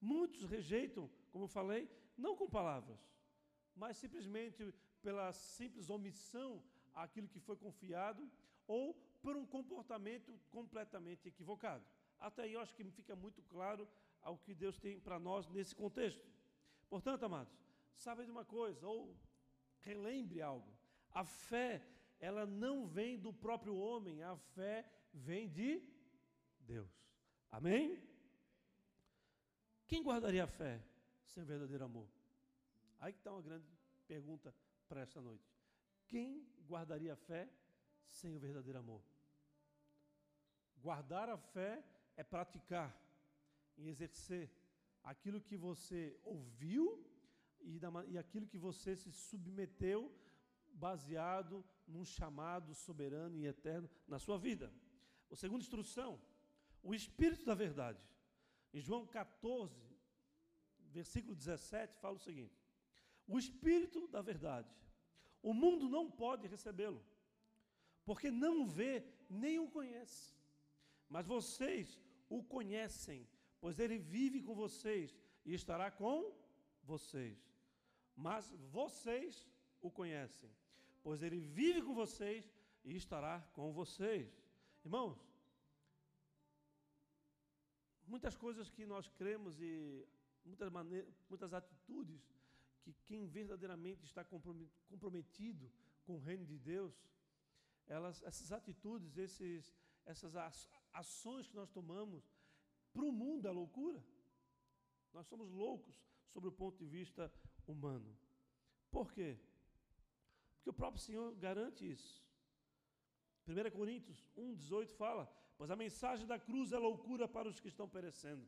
[0.00, 2.98] muitos rejeitam, como eu falei, não com palavras,
[3.74, 6.62] mas simplesmente pela simples omissão
[6.94, 8.30] àquilo que foi confiado
[8.66, 11.84] ou por um comportamento completamente equivocado.
[12.18, 13.88] Até aí eu acho que fica muito claro
[14.20, 16.22] ao que Deus tem para nós nesse contexto.
[16.88, 17.52] Portanto, amados,
[17.94, 19.16] sabe de uma coisa, ou
[19.80, 20.72] relembre algo.
[21.10, 21.86] A fé,
[22.18, 25.82] ela não vem do próprio homem, a fé vem de
[26.60, 26.90] Deus.
[27.50, 28.02] Amém?
[29.86, 30.82] Quem guardaria a fé
[31.24, 32.08] sem verdadeiro amor?
[33.00, 33.66] Aí que está uma grande
[34.06, 34.54] pergunta
[34.88, 35.50] para esta noite.
[36.06, 37.48] Quem guardaria a fé
[38.08, 39.02] sem o verdadeiro amor?
[40.78, 41.84] Guardar a fé
[42.16, 42.96] é praticar
[43.76, 44.50] e exercer
[45.02, 47.04] aquilo que você ouviu
[47.60, 50.12] e, da, e aquilo que você se submeteu
[50.72, 54.72] baseado num chamado soberano e eterno na sua vida.
[55.30, 56.20] A segunda instrução,
[56.82, 58.00] o Espírito da Verdade.
[58.72, 59.74] Em João 14,
[60.90, 62.56] versículo 17, fala o seguinte:
[63.26, 64.70] O Espírito da Verdade,
[65.42, 67.04] o mundo não pode recebê-lo,
[68.04, 70.34] porque não o vê nem o conhece.
[71.08, 73.26] Mas vocês o conhecem,
[73.60, 76.32] pois ele vive com vocês e estará com
[76.82, 77.38] vocês.
[78.14, 79.46] Mas vocês
[79.80, 80.50] o conhecem,
[81.02, 82.50] pois ele vive com vocês
[82.84, 84.28] e estará com vocês.
[84.84, 85.18] Irmãos,
[88.06, 90.06] muitas coisas que nós cremos e
[90.44, 92.22] muitas, maneiras, muitas atitudes
[92.82, 95.70] que quem verdadeiramente está comprometido
[96.04, 96.94] com o reino de Deus,
[97.86, 100.34] elas, essas atitudes, esses, essas
[100.92, 102.26] ações que nós tomamos,
[102.98, 104.04] para o mundo é loucura.
[105.12, 105.94] Nós somos loucos
[106.26, 107.32] sobre o ponto de vista
[107.64, 108.12] humano.
[108.90, 109.38] Por quê?
[110.56, 112.26] Porque o próprio Senhor garante isso.
[113.46, 117.88] 1 Coríntios 1,18 fala: Pois a mensagem da cruz é loucura para os que estão
[117.88, 118.44] perecendo,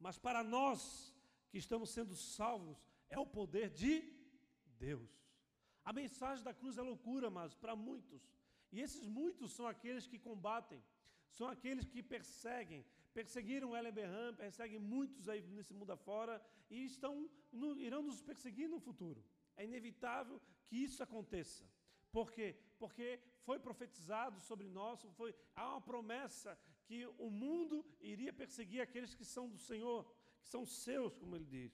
[0.00, 1.14] mas para nós
[1.48, 3.94] que estamos sendo salvos é o poder de
[4.78, 5.10] Deus.
[5.84, 8.22] A mensagem da cruz é loucura, mas para muitos.
[8.72, 10.82] E esses muitos são aqueles que combatem,
[11.30, 17.28] são aqueles que perseguem, perseguiram Ellen Berram, perseguem muitos aí nesse mundo afora e estão,
[17.52, 19.22] no, irão nos perseguir no futuro.
[19.56, 21.64] É inevitável que isso aconteça.
[22.12, 22.56] Por quê?
[22.78, 29.14] Porque foi profetizado sobre nós, foi, há uma promessa que o mundo iria perseguir aqueles
[29.14, 30.04] que são do Senhor,
[30.40, 31.72] que são seus, como ele diz.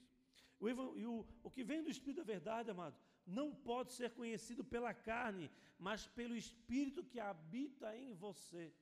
[0.59, 2.97] O, o, o que vem do Espírito da verdade, amado,
[3.27, 8.73] não pode ser conhecido pela carne, mas pelo Espírito que habita em você.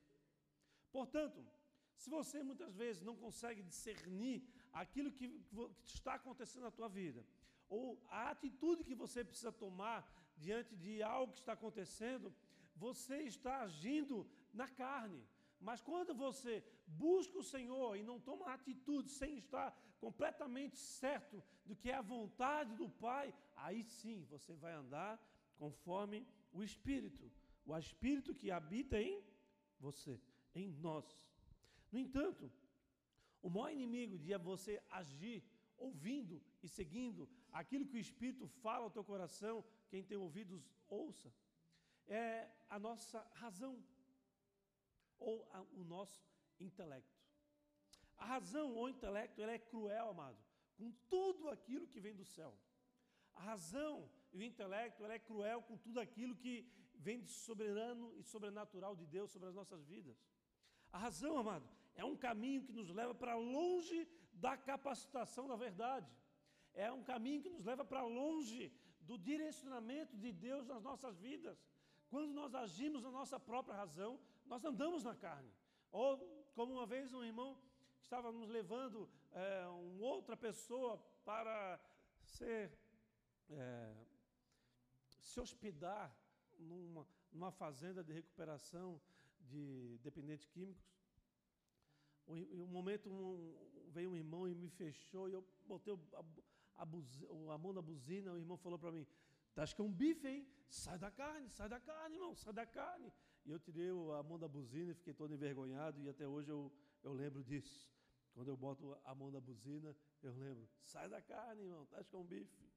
[0.91, 1.45] Portanto,
[1.95, 5.27] se você muitas vezes não consegue discernir aquilo que,
[5.85, 7.25] que está acontecendo na tua vida,
[7.69, 9.99] ou a atitude que você precisa tomar
[10.37, 12.33] diante de algo que está acontecendo,
[12.75, 15.23] você está agindo na carne.
[15.59, 21.75] Mas quando você busca o Senhor e não toma atitude sem estar completamente certo do
[21.75, 25.19] que é a vontade do Pai, aí sim você vai andar
[25.57, 27.31] conforme o Espírito,
[27.65, 29.23] o Espírito que habita em
[29.79, 30.19] você
[30.53, 31.05] em nós.
[31.95, 32.51] No entanto,
[33.41, 35.41] o maior inimigo de você agir
[35.77, 37.29] ouvindo e seguindo
[37.59, 41.33] aquilo que o Espírito fala ao teu coração, quem tem ouvidos, ouça,
[42.05, 43.73] é a nossa razão
[45.17, 46.21] ou a, o nosso
[46.59, 47.17] intelecto.
[48.17, 50.43] A razão ou intelecto ele é cruel, amado,
[50.77, 52.51] com tudo aquilo que vem do céu.
[53.35, 58.13] A razão e o intelecto ele é cruel com tudo aquilo que vem de soberano
[58.17, 60.17] e sobrenatural de Deus sobre as nossas vidas.
[60.91, 66.11] A razão, amado, é um caminho que nos leva para longe da capacitação da verdade.
[66.73, 71.57] É um caminho que nos leva para longe do direcionamento de Deus nas nossas vidas.
[72.09, 75.51] Quando nós agimos na nossa própria razão, nós andamos na carne.
[75.91, 76.17] Ou,
[76.53, 77.57] como uma vez um irmão
[77.99, 81.79] estava nos levando é, uma outra pessoa para
[82.21, 82.77] ser,
[83.49, 83.95] é,
[85.19, 86.15] se hospedar
[86.57, 89.01] numa, numa fazenda de recuperação
[89.39, 90.94] de dependentes químicos.
[92.27, 96.19] Um, momento um, veio um irmão e me fechou e eu botei a,
[96.77, 98.33] a, a mão na buzina.
[98.33, 99.05] O irmão falou para mim:
[99.55, 100.47] Tá, acho que é um bife, hein?
[100.67, 103.13] Sai da carne, sai da carne, irmão, sai da carne.
[103.45, 106.73] E eu tirei a mão da buzina e fiquei todo envergonhado, e até hoje eu,
[107.03, 107.93] eu lembro disso.
[108.33, 112.09] Quando eu boto a mão na buzina, eu lembro: sai da carne, irmão, tá, acho
[112.09, 112.69] que é um bife.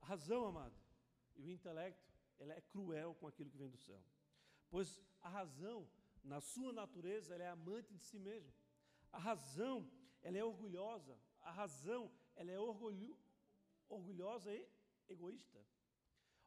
[0.00, 0.76] A razão, amado,
[1.36, 4.00] e o intelecto, ela é cruel com aquilo que vem do céu.
[4.70, 5.88] Pois a razão,
[6.22, 8.52] na sua natureza, ela é amante de si mesma.
[9.12, 9.90] A razão,
[10.22, 11.18] ela é orgulhosa.
[11.40, 13.16] A razão, ela é orgulho,
[13.88, 14.66] orgulhosa e
[15.08, 15.58] egoísta.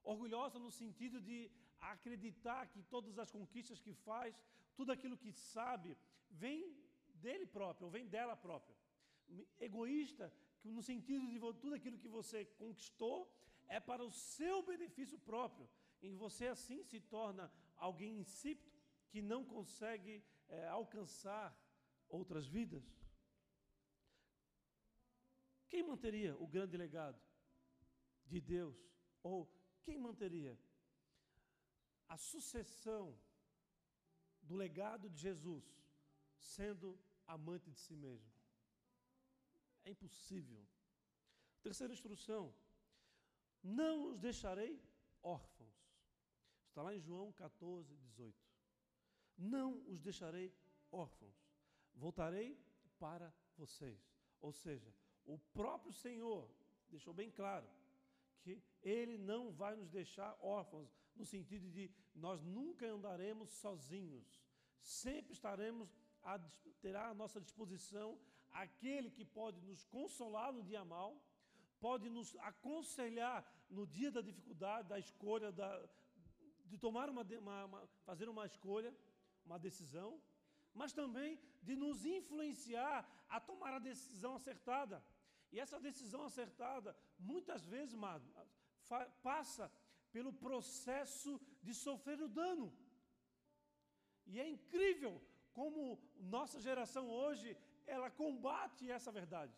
[0.03, 4.35] Orgulhosa no sentido de acreditar que todas as conquistas que faz,
[4.75, 5.97] tudo aquilo que sabe,
[6.29, 6.77] vem
[7.15, 8.75] dele próprio, ou vem dela própria.
[9.59, 10.31] Egoísta
[10.63, 13.29] no sentido de tudo aquilo que você conquistou
[13.67, 15.69] é para o seu benefício próprio.
[16.01, 18.72] E você assim se torna alguém insípido
[19.13, 20.13] que não consegue
[20.47, 21.55] é, alcançar
[22.09, 22.83] outras vidas.
[25.69, 27.21] Quem manteria o grande legado
[28.25, 28.75] de Deus?
[29.21, 29.37] Ou
[29.83, 30.59] quem manteria
[32.07, 33.05] a sucessão
[34.41, 35.63] do legado de Jesus
[36.39, 38.33] sendo amante de si mesmo?
[39.83, 40.65] É impossível.
[41.61, 42.51] Terceira instrução:
[43.61, 44.73] não os deixarei
[45.21, 45.77] órfãos.
[46.67, 48.42] Está lá em João 14, 18.
[49.43, 50.53] Não os deixarei
[50.91, 51.35] órfãos.
[51.93, 52.57] Voltarei
[52.99, 53.99] para vocês.
[54.39, 54.93] Ou seja,
[55.25, 56.49] o próprio Senhor
[56.89, 57.67] deixou bem claro
[58.41, 64.27] que Ele não vai nos deixar órfãos, no sentido de nós nunca andaremos sozinhos,
[64.81, 65.89] sempre estaremos
[66.23, 66.39] a,
[66.81, 68.19] terá à nossa disposição
[68.51, 71.11] aquele que pode nos consolar no dia mal,
[71.79, 75.69] pode nos aconselhar no dia da dificuldade, da escolha, da,
[76.65, 78.95] de tomar uma, uma, uma, fazer uma escolha,
[79.45, 80.21] uma decisão,
[80.73, 85.03] mas também de nos influenciar a tomar a decisão acertada.
[85.51, 87.95] E essa decisão acertada, muitas vezes,
[89.21, 89.71] passa
[90.11, 92.73] pelo processo de sofrer o dano.
[94.25, 95.21] E é incrível
[95.53, 99.55] como nossa geração hoje, ela combate essa verdade.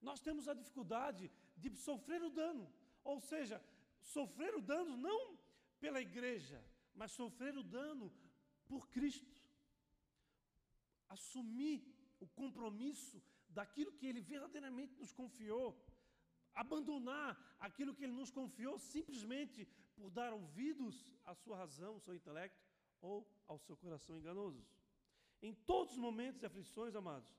[0.00, 3.62] Nós temos a dificuldade de sofrer o dano, ou seja,
[4.00, 5.36] sofrer o dano não
[5.80, 6.62] pela igreja,
[6.94, 8.12] mas sofrer o dano
[8.68, 9.42] por Cristo.
[11.08, 11.78] Assumir
[12.20, 15.68] o compromisso daquilo que Ele verdadeiramente nos confiou,
[16.54, 22.14] abandonar aquilo que Ele nos confiou simplesmente por dar ouvidos à sua razão, ao seu
[22.14, 22.62] intelecto
[23.00, 24.64] ou ao seu coração enganoso.
[25.42, 27.30] Em todos os momentos de aflições, amados,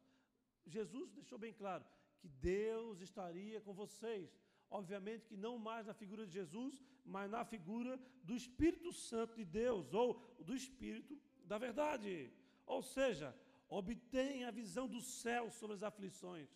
[0.66, 1.86] Jesus deixou bem claro
[2.20, 4.30] que Deus estaria com vocês.
[4.70, 9.46] Obviamente que não mais na figura de Jesus, mas na figura do Espírito Santo de
[9.46, 10.08] Deus, ou
[10.40, 12.32] do Espírito da verdade.
[12.66, 13.36] Ou seja,
[13.70, 16.50] obtém a visão do céu sobre as aflições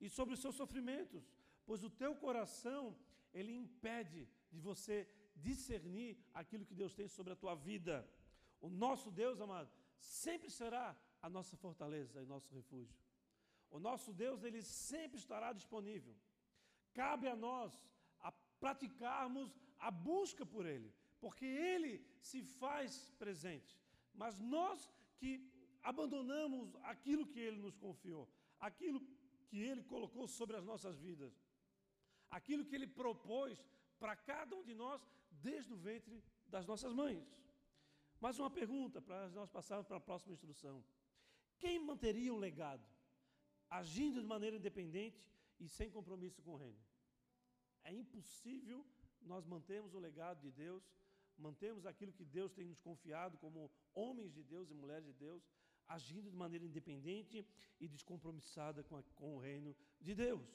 [0.00, 1.22] e sobre os seus sofrimentos,
[1.66, 2.96] pois o teu coração,
[3.32, 4.96] ele impede de você
[5.36, 8.08] discernir aquilo que Deus tem sobre a tua vida.
[8.60, 12.96] O nosso Deus, amado, sempre será a nossa fortaleza e nosso refúgio.
[13.70, 16.14] O nosso Deus, ele sempre estará disponível.
[16.92, 17.72] Cabe a nós
[18.18, 23.78] a praticarmos a busca por ele, porque ele se faz presente.
[24.14, 24.88] Mas nós
[25.18, 25.32] que
[25.82, 29.00] abandonamos aquilo que Ele nos confiou, aquilo
[29.48, 31.32] que Ele colocou sobre as nossas vidas,
[32.30, 33.58] aquilo que Ele propôs
[33.98, 37.24] para cada um de nós desde o ventre das nossas mães.
[38.20, 40.84] Mais uma pergunta para nós passarmos para a próxima instrução:
[41.58, 42.86] quem manteria um legado,
[43.68, 45.24] agindo de maneira independente
[45.58, 46.80] e sem compromisso com o reino?
[47.82, 48.84] É impossível
[49.22, 50.82] nós mantermos o legado de Deus,
[51.36, 55.42] mantemos aquilo que Deus tem nos confiado como homens de Deus e mulheres de Deus,
[55.88, 57.46] agindo de maneira independente
[57.80, 60.46] e descompromissada com, a, com o reino de Deus.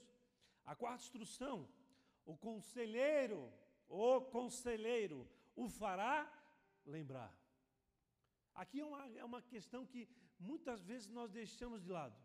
[0.64, 1.68] A quarta instrução:
[2.26, 3.52] o conselheiro,
[3.88, 6.32] o conselheiro, o fará
[6.86, 7.34] lembrar.
[8.54, 10.08] Aqui é uma, é uma questão que
[10.40, 12.16] muitas vezes nós deixamos de lado.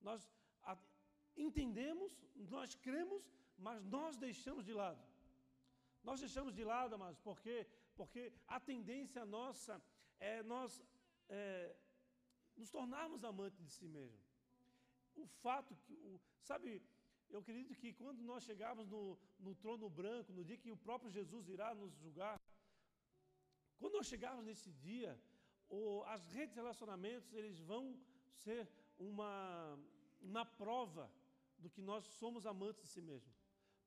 [0.00, 0.30] Nós
[0.62, 0.76] a,
[1.36, 5.02] entendemos, nós cremos, mas nós deixamos de lado.
[6.08, 7.56] Nós deixamos de lado, mas por quê?
[7.98, 8.22] Porque
[8.56, 9.74] a tendência nossa
[10.30, 10.70] é nós
[11.28, 11.74] é,
[12.56, 14.20] nos tornarmos amantes de si mesmo.
[15.22, 16.68] O fato que, o, sabe,
[17.28, 21.10] eu acredito que quando nós chegarmos no, no trono branco, no dia que o próprio
[21.10, 22.36] Jesus irá nos julgar,
[23.78, 25.12] quando nós chegarmos nesse dia,
[25.68, 27.98] o, as redes de relacionamentos, eles vão
[28.44, 28.62] ser
[28.96, 29.76] uma,
[30.20, 31.10] uma prova
[31.58, 33.32] do que nós somos amantes de si mesmo.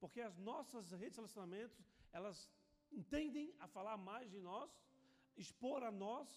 [0.02, 1.80] Porque as nossas redes de relacionamentos,
[2.12, 2.50] elas
[3.10, 4.70] tendem a falar mais de nós,
[5.38, 6.28] expor a nós,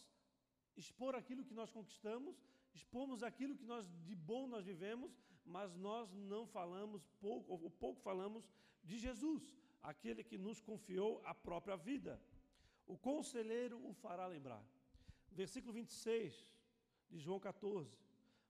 [0.76, 2.36] expor aquilo que nós conquistamos,
[2.74, 8.00] expomos aquilo que nós de bom nós vivemos, mas nós não falamos pouco, ou pouco
[8.00, 8.48] falamos
[8.82, 12.20] de Jesus, aquele que nos confiou a própria vida.
[12.86, 14.64] O conselheiro o fará lembrar.
[15.30, 16.46] Versículo 26
[17.10, 17.98] de João 14.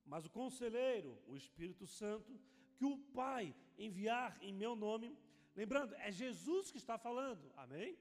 [0.05, 2.39] Mas o conselheiro, o Espírito Santo,
[2.77, 5.17] que o Pai enviar em meu nome,
[5.55, 7.99] lembrando, é Jesus que está falando, amém?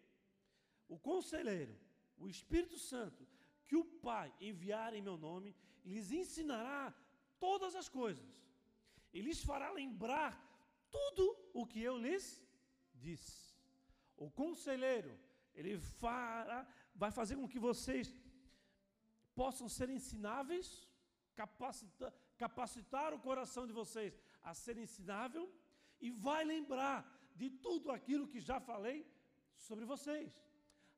[0.88, 1.78] O conselheiro,
[2.18, 3.28] o Espírito Santo,
[3.66, 6.94] que o Pai enviar em meu nome, lhes ensinará
[7.40, 8.30] todas as coisas,
[9.14, 10.32] e lhes fará lembrar
[10.90, 12.42] tudo o que eu lhes
[12.94, 13.56] disse.
[14.16, 15.18] O conselheiro,
[15.54, 18.14] ele fará, vai fazer com que vocês
[19.34, 20.90] possam ser ensináveis,
[21.36, 25.52] capacitar, capacitar o coração de vocês a ser ensinável
[26.00, 27.00] e vai lembrar
[27.36, 29.06] de tudo aquilo que já falei
[29.56, 30.32] sobre vocês.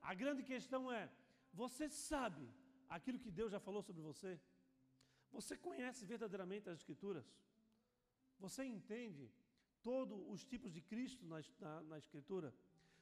[0.02, 1.10] A grande questão é:
[1.54, 2.50] você sabe
[2.90, 4.40] aquilo que Deus já falou sobre você?
[5.32, 7.26] Você conhece verdadeiramente as Escrituras?
[8.40, 9.32] Você entende
[9.82, 12.54] todos os tipos de Cristo na, na, na Escritura?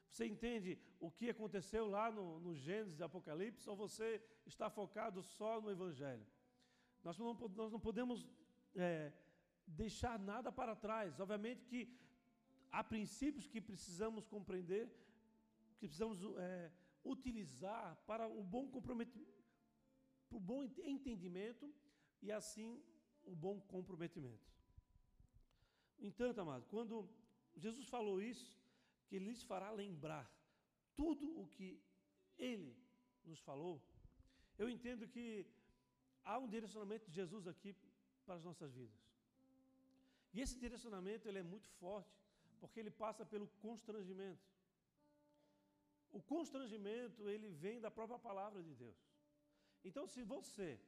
[0.10, 5.24] Você entende o que aconteceu lá no, no Gênesis e Apocalipse ou você está focado
[5.24, 6.26] só no Evangelho?
[7.04, 8.28] Nós não, nós não podemos
[8.76, 9.12] é,
[9.66, 11.20] deixar nada para trás.
[11.20, 11.90] Obviamente que
[12.72, 14.88] há princípios que precisamos compreender,
[15.78, 16.72] que precisamos é,
[17.04, 19.44] utilizar para o bom comprometimento,
[20.30, 21.74] para o bom entendimento
[22.22, 22.82] e assim
[23.24, 24.50] o bom comprometimento.
[26.00, 27.08] Entanto, amado, quando
[27.56, 28.60] Jesus falou isso,
[29.08, 30.26] que ele lhes fará lembrar
[30.96, 31.80] tudo o que
[32.38, 32.76] ele
[33.26, 33.82] nos falou,
[34.58, 35.46] eu entendo que
[36.24, 37.76] há um direcionamento de Jesus aqui
[38.26, 39.00] para as nossas vidas.
[40.34, 42.18] E esse direcionamento ele é muito forte,
[42.62, 44.48] porque ele passa pelo constrangimento.
[46.12, 49.00] O constrangimento ele vem da própria palavra de Deus.
[49.84, 50.80] Então, se você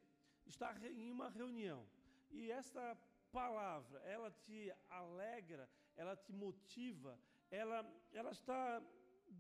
[0.45, 1.82] está em uma reunião
[2.30, 2.86] e esta
[3.32, 4.59] palavra ela te
[4.89, 7.19] alegra, ela te motiva,
[7.49, 7.80] ela,
[8.11, 8.82] ela está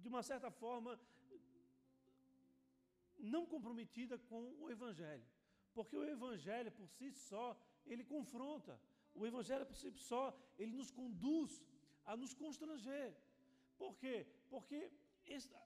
[0.01, 0.99] de uma certa forma
[3.19, 5.25] não comprometida com o Evangelho.
[5.73, 7.45] Porque o Evangelho por si só,
[7.85, 8.79] ele confronta.
[9.13, 11.61] O Evangelho por si só, ele nos conduz
[12.05, 13.15] a nos constranger.
[13.77, 14.25] Por quê?
[14.49, 14.91] Porque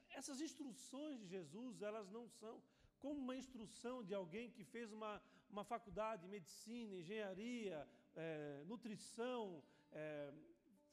[0.10, 2.62] essas instruções de Jesus, elas não são
[3.00, 9.64] como uma instrução de alguém que fez uma, uma faculdade de medicina, engenharia, é, nutrição,
[9.92, 10.34] é,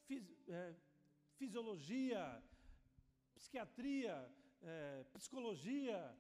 [0.07, 0.75] fis, é,
[1.37, 2.43] fisiologia,
[3.35, 4.31] psiquiatria,
[4.63, 6.17] é, psicologia,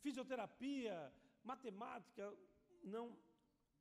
[0.00, 1.12] fisioterapia,
[1.42, 2.32] matemática.
[2.82, 3.16] Não,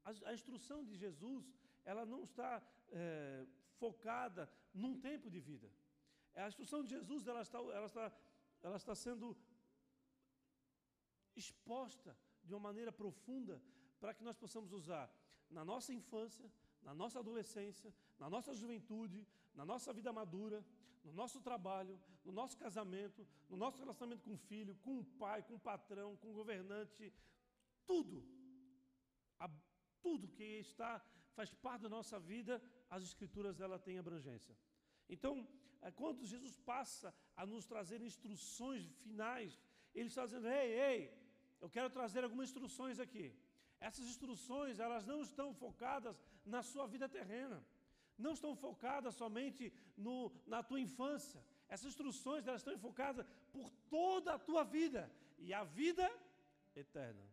[0.05, 1.53] a, a instrução de Jesus
[1.85, 2.61] ela não está
[2.91, 3.45] é,
[3.83, 4.43] focada
[4.81, 5.69] num tempo de vida.
[6.35, 8.05] A instrução de Jesus ela está, ela está,
[8.67, 9.27] ela está sendo
[11.41, 12.11] exposta
[12.45, 13.55] de uma maneira profunda
[13.99, 15.05] para que nós possamos usar
[15.57, 16.47] na nossa infância,
[16.87, 17.89] na nossa adolescência,
[18.21, 19.19] na nossa juventude,
[19.59, 20.59] na nossa vida madura,
[21.03, 25.39] no nosso trabalho, no nosso casamento, no nosso relacionamento com o filho, com o pai,
[25.47, 27.13] com o patrão, com o governante,
[27.85, 28.17] tudo,
[29.39, 29.49] a,
[30.05, 30.91] tudo que está
[31.37, 34.55] faz parte da nossa vida, as escrituras ela têm abrangência.
[35.09, 35.47] Então,
[35.81, 39.59] é, quando Jesus passa a nos trazer instruções finais,
[39.95, 40.99] ele está dizendo: "Ei, ei,
[41.63, 43.25] eu quero trazer algumas instruções aqui.
[43.79, 46.15] Essas instruções, elas não estão focadas
[46.53, 47.57] na sua vida terrena.
[48.17, 49.73] Não estão focadas somente
[50.05, 51.41] no, na tua infância.
[51.67, 56.09] Essas instruções, elas estão focadas por toda a tua vida e a vida
[56.75, 57.25] eterna.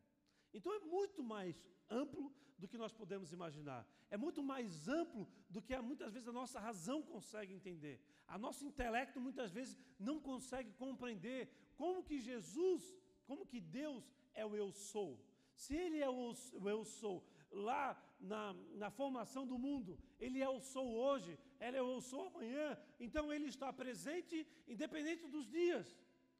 [0.52, 3.86] Então é muito mais amplo do que nós podemos imaginar.
[4.10, 8.00] É muito mais amplo do que muitas vezes a nossa razão consegue entender.
[8.26, 12.82] A nosso intelecto muitas vezes não consegue compreender como que Jesus,
[13.26, 15.18] como que Deus é o eu sou.
[15.54, 20.48] Se Ele é o, o eu sou lá na, na formação do mundo, Ele é
[20.48, 25.98] o sou hoje, Ele é o sou amanhã, então Ele está presente independente dos dias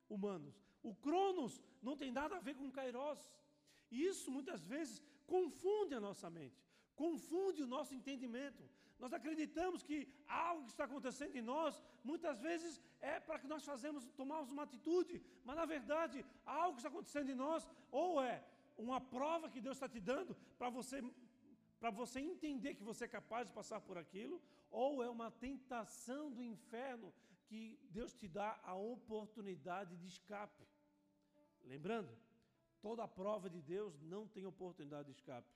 [0.09, 0.63] humanos.
[0.83, 3.21] O Cronos não tem nada a ver com Kairos.
[3.91, 5.03] E isso muitas vezes
[5.35, 6.61] confunde a nossa mente,
[7.03, 8.63] confunde o nosso entendimento.
[9.03, 12.73] Nós acreditamos que algo que está acontecendo em nós, muitas vezes
[13.13, 15.17] é para que nós fazemos, tomamos uma atitude,
[15.47, 17.67] mas na verdade, algo que está acontecendo em nós,
[18.03, 18.37] ou é
[18.87, 20.99] uma prova que Deus está te dando para você
[21.81, 24.37] para você entender que você é capaz de passar por aquilo,
[24.71, 27.11] ou é uma tentação do inferno
[27.47, 30.63] que Deus te dá a oportunidade de escape.
[31.65, 32.13] Lembrando,
[32.81, 35.49] toda prova de Deus não tem oportunidade de escape,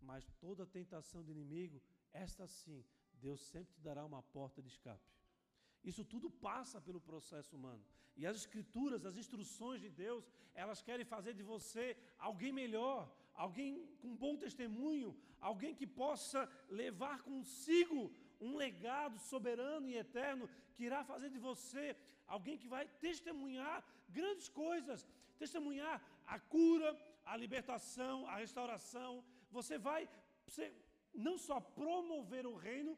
[0.00, 5.08] mas toda tentação do inimigo, esta sim, Deus sempre te dará uma porta de escape.
[5.84, 7.84] Isso tudo passa pelo processo humano.
[8.16, 10.24] E as escrituras, as instruções de Deus,
[10.54, 13.00] elas querem fazer de você alguém melhor,
[13.34, 20.84] alguém com bom testemunho, alguém que possa levar consigo um legado soberano e eterno que
[20.84, 25.06] irá fazer de você alguém que vai testemunhar grandes coisas,
[25.38, 26.02] testemunhar
[26.34, 26.90] a cura,
[27.32, 29.10] a libertação, a restauração.
[29.56, 30.00] Você vai
[31.28, 32.92] não só promover o reino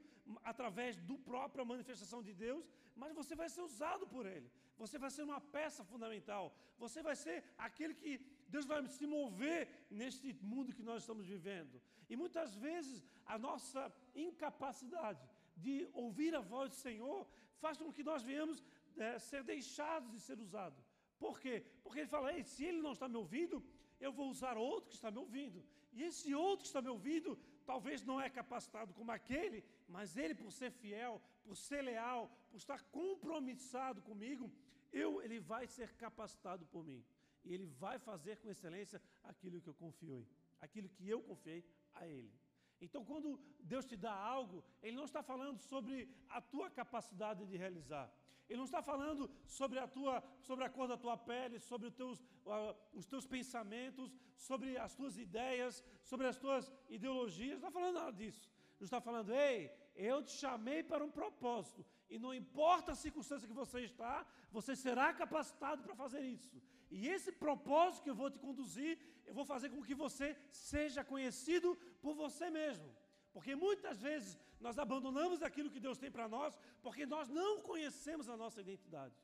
[0.52, 2.64] através do própria manifestação de Deus,
[3.00, 4.48] mas você vai ser usado por ele.
[4.82, 6.44] Você vai ser uma peça fundamental.
[6.82, 8.12] Você vai ser aquele que
[8.54, 9.60] Deus vai se mover
[10.00, 11.80] neste mundo que nós estamos vivendo.
[12.08, 13.04] E muitas vezes
[13.34, 13.82] a nossa
[14.26, 15.22] incapacidade
[15.64, 15.74] de
[16.04, 17.18] ouvir a voz do Senhor
[17.62, 18.58] faz com que nós venhamos
[18.96, 20.84] é, ser deixados de ser usados.
[21.22, 21.56] Por quê?
[21.82, 23.62] Porque ele fala: se ele não está me ouvindo,
[24.00, 25.62] eu vou usar outro que está me ouvindo.
[25.92, 30.34] E esse outro que está me ouvindo, talvez não é capacitado como aquele, mas ele,
[30.34, 34.50] por ser fiel, por ser leal, por estar compromissado comigo,
[34.92, 37.04] eu, ele vai ser capacitado por mim.
[37.44, 40.26] E ele vai fazer com excelência aquilo que eu confiei,
[40.60, 41.64] aquilo que eu confiei
[41.94, 42.32] a ele.
[42.80, 47.56] Então, quando Deus te dá algo, Ele não está falando sobre a tua capacidade de
[47.56, 48.10] realizar.
[48.50, 51.94] Ele não está falando sobre a, tua, sobre a cor da tua pele, sobre os
[51.94, 57.60] teus, uh, os teus pensamentos, sobre as tuas ideias, sobre as tuas ideologias.
[57.60, 58.50] Não está falando nada disso.
[58.76, 61.86] Ele está falando, ei, eu te chamei para um propósito.
[62.08, 66.60] E não importa a circunstância que você está, você será capacitado para fazer isso.
[66.90, 71.04] E esse propósito que eu vou te conduzir, eu vou fazer com que você seja
[71.04, 72.90] conhecido por você mesmo.
[73.32, 78.28] Porque muitas vezes nós abandonamos aquilo que Deus tem para nós porque nós não conhecemos
[78.28, 79.14] a nossa identidade.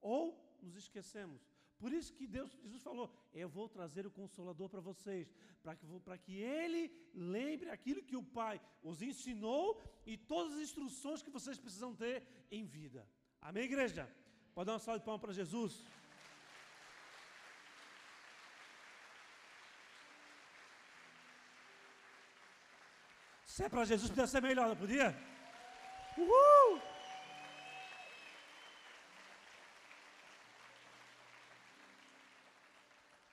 [0.00, 0.22] Ou
[0.60, 1.40] nos esquecemos.
[1.78, 5.32] Por isso que Deus, Jesus falou: Eu vou trazer o Consolador para vocês,
[5.62, 5.86] para que,
[6.24, 11.58] que Ele lembre aquilo que o Pai os ensinou e todas as instruções que vocês
[11.58, 13.06] precisam ter em vida.
[13.40, 14.08] Amém, igreja?
[14.54, 15.84] Pode dar uma salva de palmas para Jesus?
[23.54, 25.14] Se é para Jesus, podia ser melhor, não podia?
[26.18, 26.82] Uhul!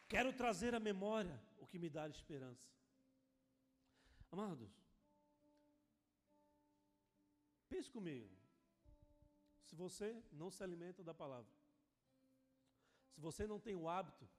[0.08, 2.70] Quero trazer à memória o que me dá esperança.
[4.32, 4.72] Amados,
[7.68, 8.30] pense comigo.
[9.64, 11.52] Se você não se alimenta da palavra,
[13.10, 14.30] se você não tem o hábito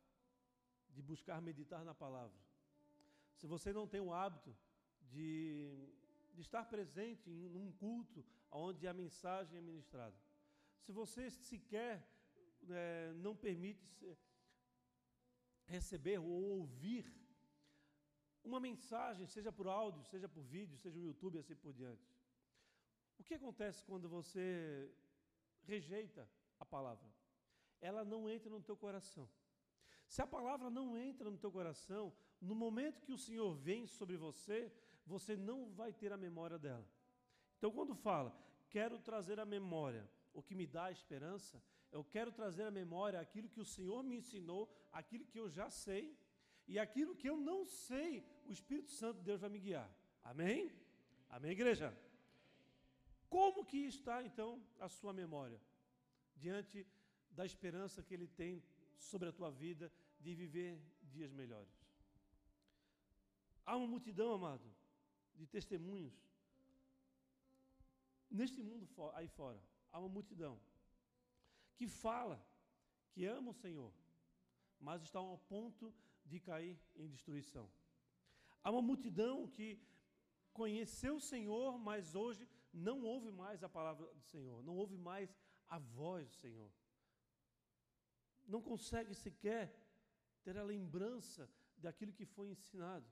[0.91, 2.41] de buscar meditar na palavra,
[3.35, 4.57] se você não tem o hábito
[5.15, 5.91] de,
[6.35, 10.17] de estar presente em um culto onde a mensagem é ministrada.
[10.79, 11.95] Se você sequer
[12.71, 13.87] é, não permite
[15.67, 17.05] receber ou ouvir
[18.45, 22.07] uma mensagem, seja por áudio, seja por vídeo, seja no YouTube e assim por diante.
[23.19, 24.91] O que acontece quando você
[25.63, 27.09] rejeita a palavra?
[27.81, 29.29] Ela não entra no teu coração.
[30.09, 34.17] Se a palavra não entra no teu coração, no momento que o Senhor vem sobre
[34.17, 34.73] você,
[35.07, 36.87] você não vai ter a memória dela.
[37.59, 38.37] Então, quando fala,
[38.71, 43.49] quero trazer a memória o que me dá esperança, eu quero trazer a memória aquilo
[43.49, 46.17] que o Senhor me ensinou, aquilo que eu já sei,
[46.67, 49.91] e aquilo que eu não sei, o Espírito Santo de Deus vai me guiar.
[50.23, 50.73] Amém?
[51.29, 51.97] Amém, igreja?
[53.29, 55.61] Como que está então a sua memória
[56.37, 56.87] diante
[57.31, 58.63] da esperança que ele tem
[58.97, 61.75] sobre a tua vida de viver dias melhores?
[63.65, 64.72] Há uma multidão, amado,
[65.43, 66.17] de testemunhos.
[68.31, 70.55] Neste mundo aí fora, há uma multidão
[71.77, 72.37] que fala
[73.11, 73.93] que ama o Senhor,
[74.81, 77.67] mas está ao ponto de cair em destruição.
[78.63, 79.69] Há uma multidão que
[80.61, 85.37] conheceu o Senhor, mas hoje não ouve mais a palavra do Senhor, não ouve mais
[85.69, 86.71] a voz do Senhor.
[88.47, 89.65] Não consegue sequer
[90.45, 93.07] ter a lembrança daquilo que foi ensinado.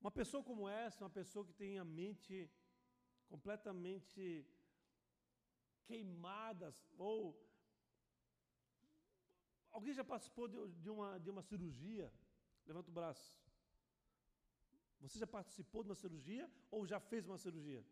[0.00, 2.50] Uma pessoa como essa, uma pessoa que tem a mente
[3.28, 4.46] completamente
[5.84, 7.16] queimada, ou
[9.70, 12.12] alguém já participou de, uma, de uma cirurgia?
[12.66, 13.38] Levanta o braço.
[15.00, 17.84] Você já participou de uma cirurgia ou já fez uma cirurgia?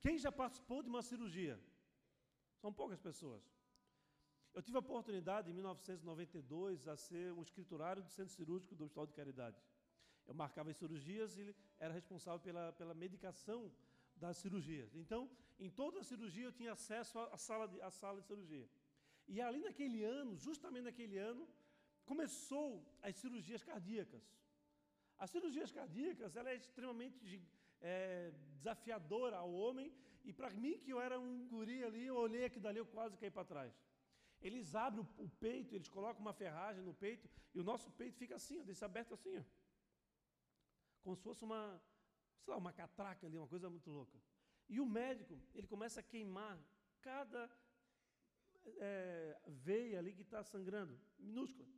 [0.00, 1.58] Quem já participou de uma cirurgia?
[2.58, 3.42] São poucas pessoas.
[4.52, 9.06] Eu tive a oportunidade, em 1992, a ser um escriturário do Centro Cirúrgico do Hospital
[9.06, 9.62] de Caridade.
[10.30, 11.44] Eu marcava as cirurgias e
[11.84, 13.60] era responsável pela, pela medicação
[14.14, 14.94] das cirurgias.
[14.94, 15.28] Então,
[15.58, 18.68] em toda a cirurgia eu tinha acesso à sala de, à sala de cirurgia.
[19.26, 21.48] E ali naquele ano, justamente naquele ano,
[22.04, 22.68] começou
[23.02, 24.22] as cirurgias cardíacas.
[25.18, 27.42] As cirurgias cardíacas, ela é extremamente
[27.80, 29.92] é, desafiadora ao homem,
[30.24, 33.16] e para mim, que eu era um guri ali, eu olhei aqui dali, eu quase
[33.16, 33.72] caí para trás.
[34.40, 38.16] Eles abrem o, o, peito, eles colocam uma ferragem no peito, e o nosso peito
[38.16, 39.42] fica assim, ó, desse aberto assim, ó.
[41.02, 41.80] Como se fosse uma,
[42.42, 44.18] sei lá, uma catraca ali, uma coisa muito louca.
[44.68, 46.58] E o médico, ele começa a queimar
[47.00, 47.50] cada
[48.78, 51.68] é, veia ali que está sangrando, minúscula.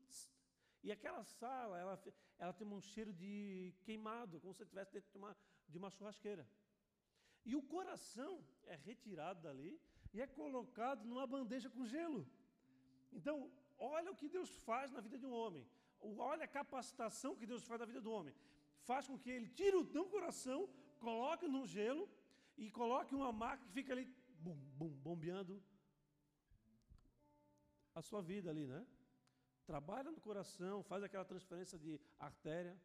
[0.83, 2.03] E aquela sala, ela,
[2.39, 5.37] ela tem um cheiro de queimado, como se estivesse dentro de uma,
[5.69, 6.47] de uma churrasqueira.
[7.45, 9.81] E o coração é retirado dali
[10.13, 12.27] e é colocado numa bandeja com gelo.
[13.13, 15.65] Então, olha o que Deus faz na vida de um homem.
[16.01, 18.35] Olha a capacitação que Deus faz na vida do homem.
[18.91, 20.69] Faz com que ele tire o teu coração,
[20.99, 22.09] coloque no gelo
[22.57, 24.05] e coloque uma marca que fica ali
[24.39, 25.63] bum, bum, bombeando
[27.95, 28.87] a sua vida ali, né?
[29.65, 32.77] Trabalha no coração, faz aquela transferência de artéria.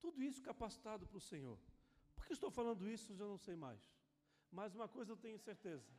[0.00, 1.58] Tudo isso capacitado para o Senhor.
[2.14, 3.14] Por que estou falando isso?
[3.14, 3.80] Já não sei mais.
[4.50, 5.90] Mas uma coisa eu tenho certeza.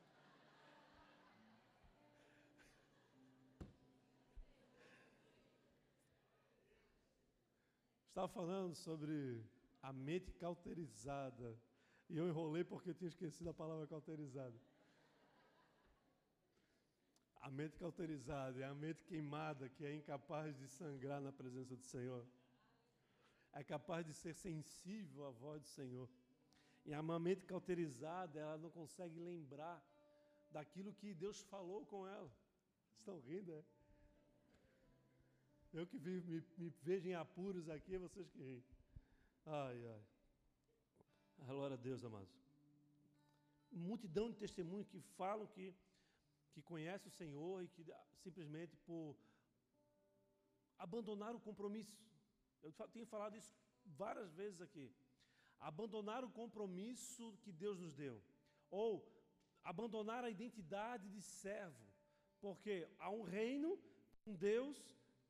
[8.13, 9.43] Estava falando sobre
[9.81, 11.59] a mente cauterizada.
[12.07, 14.53] E eu enrolei porque eu tinha esquecido a palavra cauterizada.
[17.41, 21.81] A mente cauterizada é a mente queimada que é incapaz de sangrar na presença do
[21.81, 22.23] Senhor.
[23.51, 26.07] É capaz de ser sensível à voz do Senhor.
[26.85, 29.83] E a mente cauterizada, ela não consegue lembrar
[30.51, 32.31] daquilo que Deus falou com ela.
[32.99, 33.63] Estão rindo, é?
[35.73, 38.63] Eu que vivo, me, me vejo em apuros aqui, vocês que riem.
[39.45, 40.03] Ai, ai.
[41.47, 42.31] Glória a Deus, amados.
[43.71, 45.73] Multidão de testemunhos que falam que
[46.53, 47.83] que conhece o Senhor e que
[48.23, 49.17] simplesmente por
[50.77, 51.97] abandonar o compromisso.
[52.61, 53.53] Eu tenho falado isso
[53.85, 54.93] várias vezes aqui.
[55.59, 58.21] Abandonar o compromisso que Deus nos deu.
[58.69, 58.89] Ou
[59.63, 61.85] abandonar a identidade de servo.
[62.39, 63.79] Porque há um reino,
[64.27, 64.77] um Deus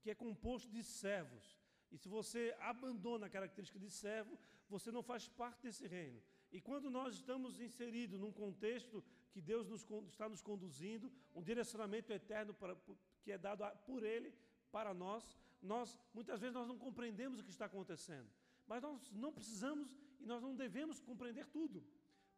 [0.03, 1.57] que é composto de servos.
[1.91, 4.37] E se você abandona a característica de servo,
[4.69, 6.21] você não faz parte desse reino.
[6.51, 12.11] E quando nós estamos inseridos num contexto que Deus nos, está nos conduzindo, um direcionamento
[12.11, 12.75] eterno para,
[13.23, 14.33] que é dado por Ele
[14.71, 18.29] para nós, nós muitas vezes nós não compreendemos o que está acontecendo.
[18.67, 21.83] Mas nós não precisamos e nós não devemos compreender tudo.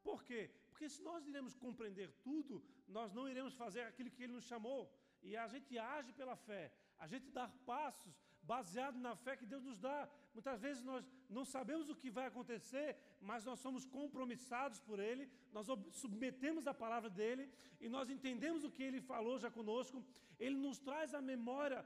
[0.04, 0.52] Por quê?
[0.70, 4.82] Porque se nós iremos compreender tudo, nós não iremos fazer aquilo que Ele nos chamou.
[5.24, 8.14] E a gente age pela fé, a gente dá passos
[8.46, 10.08] baseado na fé que Deus nos dá.
[10.34, 15.30] Muitas vezes nós não sabemos o que vai acontecer, mas nós somos compromissados por Ele,
[15.52, 15.68] nós
[16.02, 20.04] submetemos a palavra dEle e nós entendemos o que Ele falou já conosco.
[20.40, 21.84] Ele nos traz à memória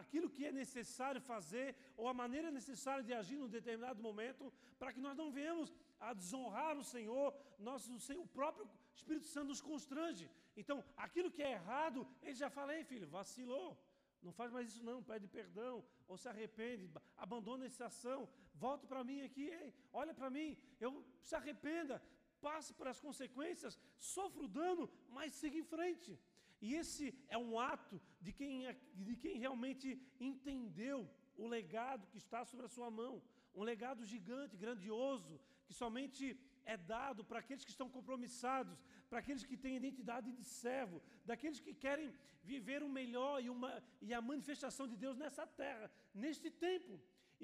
[0.00, 4.92] aquilo que é necessário fazer ou a maneira necessária de agir num determinado momento, para
[4.92, 9.60] que nós não venhamos a desonrar o Senhor, nós, o, o próprio Espírito Santo nos
[9.60, 10.30] constrange.
[10.56, 13.76] Então, aquilo que é errado, ele já fala, ei filho, vacilou.
[14.22, 19.04] Não faz mais isso não, pede perdão, ou se arrepende, abandona essa ação, volta para
[19.04, 22.02] mim aqui, ei, olha para mim, eu se arrependa,
[22.40, 26.18] passe para as consequências, sofra o dano, mas siga em frente.
[26.60, 32.18] E esse é um ato de quem, é, de quem realmente entendeu o legado que
[32.18, 33.22] está sobre a sua mão,
[33.54, 36.38] um legado gigante, grandioso, que somente
[36.74, 40.98] é dado para aqueles que estão compromissados, para aqueles que têm identidade de servo,
[41.30, 42.08] daqueles que querem
[42.52, 43.70] viver o melhor e, uma,
[44.06, 45.86] e a manifestação de Deus nessa terra,
[46.24, 46.94] neste tempo.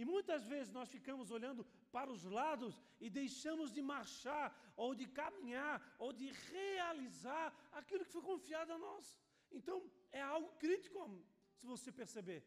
[0.01, 1.63] E muitas vezes nós ficamos olhando
[1.97, 4.49] para os lados e deixamos de marchar,
[4.85, 7.47] ou de caminhar, ou de realizar
[7.81, 9.07] aquilo que foi confiado a nós.
[9.59, 9.79] Então,
[10.21, 10.99] é algo crítico,
[11.59, 12.41] se você perceber.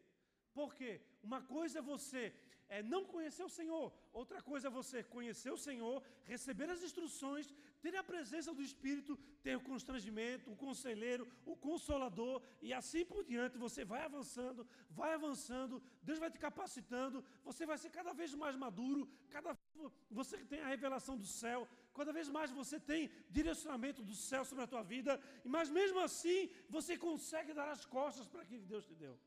[0.53, 0.89] Porque
[1.27, 2.23] uma coisa é você
[2.69, 7.53] é não conhecer o Senhor, outra coisa é você conhecer o Senhor, receber as instruções,
[7.81, 13.23] ter a presença do Espírito, ter o constrangimento, o conselheiro, o consolador, e assim por
[13.23, 18.33] diante você vai avançando, vai avançando, Deus vai te capacitando, você vai ser cada vez
[18.33, 23.09] mais maduro, cada vez você tem a revelação do céu, cada vez mais você tem
[23.29, 28.27] direcionamento do céu sobre a tua vida, mas mesmo assim você consegue dar as costas
[28.27, 29.17] para aquilo que Deus te deu.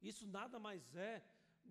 [0.00, 1.22] Isso nada mais é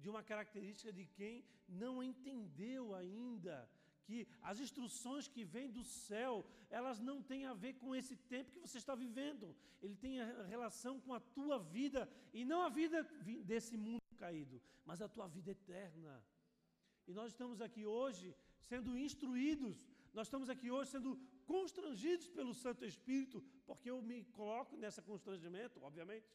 [0.02, 3.70] de uma característica de quem não entendeu ainda
[4.04, 8.52] que as instruções que vêm do céu, elas não têm a ver com esse tempo
[8.52, 9.56] que você está vivendo.
[9.82, 13.04] Ele tem relação com a tua vida e não a vida
[13.46, 16.24] desse mundo caído, mas a tua vida eterna.
[17.08, 22.86] E nós estamos aqui hoje sendo instruídos, nós estamos aqui hoje sendo constrangidos pelo Santo
[22.86, 26.28] Espírito, porque eu me coloco nesse constrangimento, obviamente,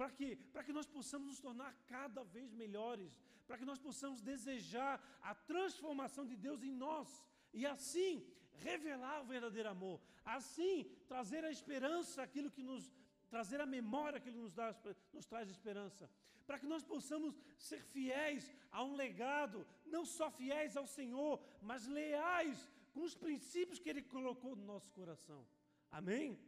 [0.00, 3.10] para que, para que nós possamos nos tornar cada vez melhores,
[3.46, 7.08] para que nós possamos desejar a transformação de Deus em nós
[7.52, 8.26] e assim
[8.66, 12.84] revelar o verdadeiro amor, assim trazer a esperança, aquilo que nos
[13.28, 14.74] trazer a memória que nos, dá,
[15.12, 16.08] nos traz esperança,
[16.46, 21.86] para que nós possamos ser fiéis a um legado, não só fiéis ao Senhor, mas
[21.86, 25.46] leais com os princípios que Ele colocou no nosso coração.
[25.90, 26.40] Amém?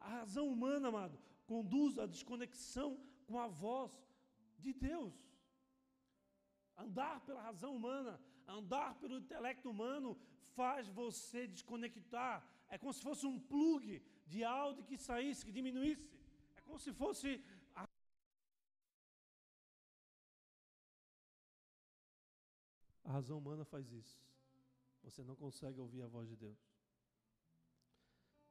[0.00, 1.16] A razão humana, amado,
[1.52, 2.90] conduz à desconexão
[3.26, 3.92] com a voz
[4.64, 5.14] de Deus.
[6.84, 8.12] Andar pela razão humana,
[8.58, 10.10] andar pelo intelecto humano,
[10.58, 12.36] faz você desconectar.
[12.68, 13.86] É como se fosse um plug
[14.32, 16.06] de áudio que saísse, que diminuísse.
[16.58, 17.28] É como se fosse.
[17.74, 17.84] A...
[23.08, 24.16] a razão humana faz isso.
[25.02, 26.60] Você não consegue ouvir a voz de Deus.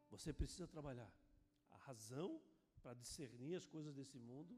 [0.10, 1.12] Você precisa trabalhar
[1.70, 2.30] a razão
[2.88, 4.58] para discernir as coisas desse mundo,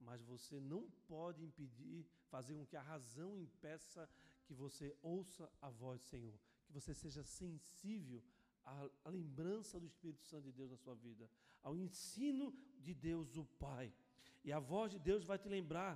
[0.00, 4.10] mas você não pode impedir, fazer com que a razão impeça
[4.46, 8.20] que você ouça a voz do Senhor, que você seja sensível
[8.64, 8.72] à,
[9.04, 11.30] à lembrança do Espírito Santo de Deus na sua vida,
[11.62, 13.94] ao ensino de Deus, o Pai.
[14.42, 15.94] E a voz de Deus vai te lembrar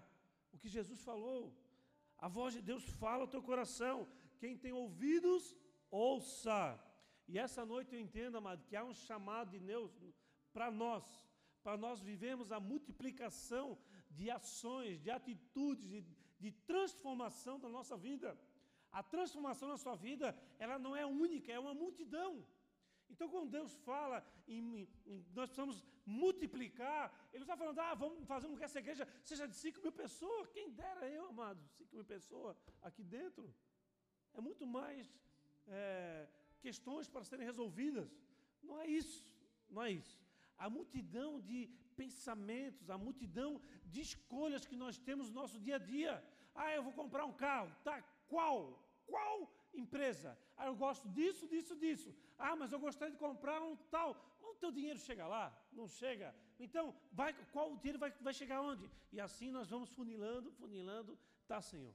[0.52, 1.52] o que Jesus falou.
[2.16, 4.06] A voz de Deus fala ao teu coração.
[4.38, 5.56] Quem tem ouvidos,
[5.90, 6.80] ouça.
[7.26, 9.90] E essa noite eu entendo, amado, que há um chamado de Deus
[10.52, 11.04] para nós,
[11.62, 13.78] para nós vivemos a multiplicação
[14.10, 16.04] de ações, de atitudes, de,
[16.38, 18.38] de transformação da nossa vida.
[18.90, 22.44] A transformação na sua vida, ela não é única, é uma multidão.
[23.08, 28.48] Então, quando Deus fala em, em nós precisamos multiplicar, Ele está falando, ah, vamos fazer
[28.48, 30.48] com que essa igreja seja de 5 mil pessoas.
[30.48, 33.54] Quem dera eu, amado, 5 mil pessoas aqui dentro.
[34.34, 35.14] É muito mais
[35.66, 36.28] é,
[36.60, 38.10] questões para serem resolvidas.
[38.62, 39.26] Não é isso,
[39.68, 40.21] não é isso
[40.58, 45.78] a multidão de pensamentos, a multidão de escolhas que nós temos no nosso dia a
[45.78, 46.24] dia.
[46.54, 48.02] Ah, eu vou comprar um carro, tá?
[48.28, 48.78] Qual?
[49.06, 50.38] Qual empresa?
[50.56, 52.14] Ah, eu gosto disso, disso, disso.
[52.38, 54.10] Ah, mas eu gostaria de comprar um tal.
[54.42, 55.44] O teu dinheiro chega lá?
[55.72, 56.34] Não chega.
[56.58, 58.90] Então, vai, qual o dinheiro vai, vai chegar onde?
[59.12, 61.18] E assim nós vamos funilando, funilando.
[61.46, 61.94] Tá, Senhor.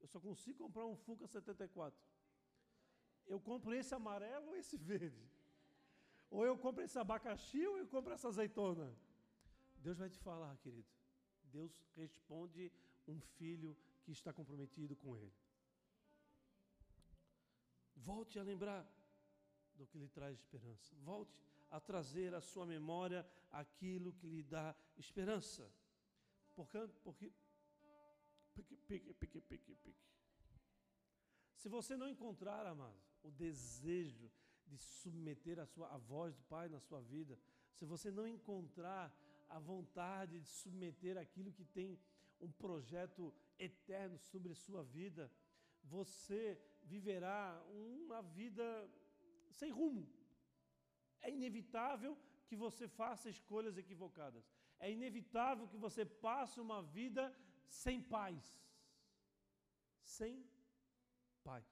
[0.00, 1.98] Eu só consigo comprar um Fuca 74.
[3.26, 5.22] Eu compro esse amarelo ou esse verde?
[6.32, 8.86] Ou eu compro esse abacaxi ou eu compro essa azeitona.
[9.76, 10.88] Deus vai te falar, querido.
[11.44, 12.72] Deus responde
[13.06, 15.34] um filho que está comprometido com Ele.
[17.94, 18.82] Volte a lembrar
[19.74, 20.96] do que lhe traz esperança.
[21.02, 21.38] Volte
[21.70, 25.70] a trazer à sua memória aquilo que lhe dá esperança.
[26.54, 27.30] Porque, porque
[28.54, 30.06] pique, pique, pique, pique, pique.
[31.56, 34.30] Se você não encontrar, amado, o desejo
[34.72, 37.34] de submeter a, sua, a voz do Pai na sua vida,
[37.76, 39.04] se você não encontrar
[39.48, 41.90] a vontade de submeter aquilo que tem
[42.40, 43.22] um projeto
[43.58, 45.30] eterno sobre a sua vida,
[45.96, 46.42] você
[46.94, 48.66] viverá uma vida
[49.50, 50.04] sem rumo.
[51.20, 52.12] É inevitável
[52.48, 54.44] que você faça escolhas equivocadas.
[54.78, 57.22] É inevitável que você passe uma vida
[57.68, 58.42] sem paz.
[60.02, 60.44] Sem
[61.44, 61.66] paz.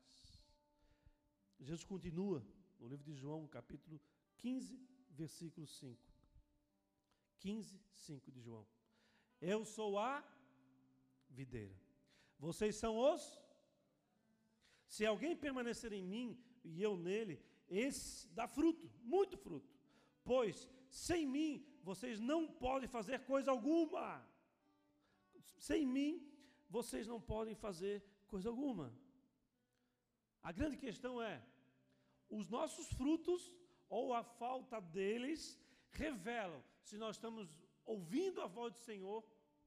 [1.59, 2.40] Jesus continua
[2.81, 4.01] no livro de João, capítulo
[4.39, 6.01] 15, versículo 5.
[7.39, 8.66] 15, 5 de João.
[9.41, 10.24] Eu sou a
[11.28, 11.78] videira.
[12.39, 13.41] Vocês são os.
[14.87, 19.70] Se alguém permanecer em mim e eu nele, esse dá fruto, muito fruto.
[20.24, 24.26] Pois sem mim vocês não podem fazer coisa alguma.
[25.59, 26.26] Sem mim
[26.68, 28.93] vocês não podem fazer coisa alguma.
[30.43, 31.43] A grande questão é:
[32.31, 33.53] os nossos frutos
[33.89, 35.61] ou a falta deles
[35.91, 37.49] revelam se nós estamos
[37.85, 39.24] ouvindo a voz do Senhor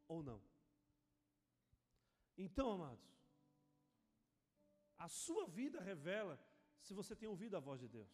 [0.08, 0.42] ou não.
[2.38, 3.06] Então, amados,
[4.98, 6.40] a sua vida revela
[6.80, 8.12] se você tem ouvido a voz de Deus.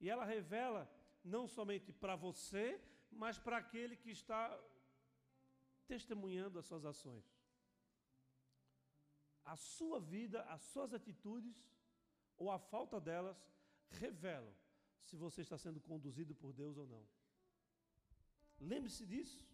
[0.00, 0.90] E ela revela
[1.24, 4.42] não somente para você, mas para aquele que está
[5.86, 7.24] testemunhando as suas ações.
[9.44, 11.56] A sua vida, as suas atitudes,
[12.36, 13.42] ou a falta delas,
[13.90, 14.54] revelam
[15.00, 17.06] se você está sendo conduzido por Deus ou não.
[18.60, 19.46] Lembre-se disso.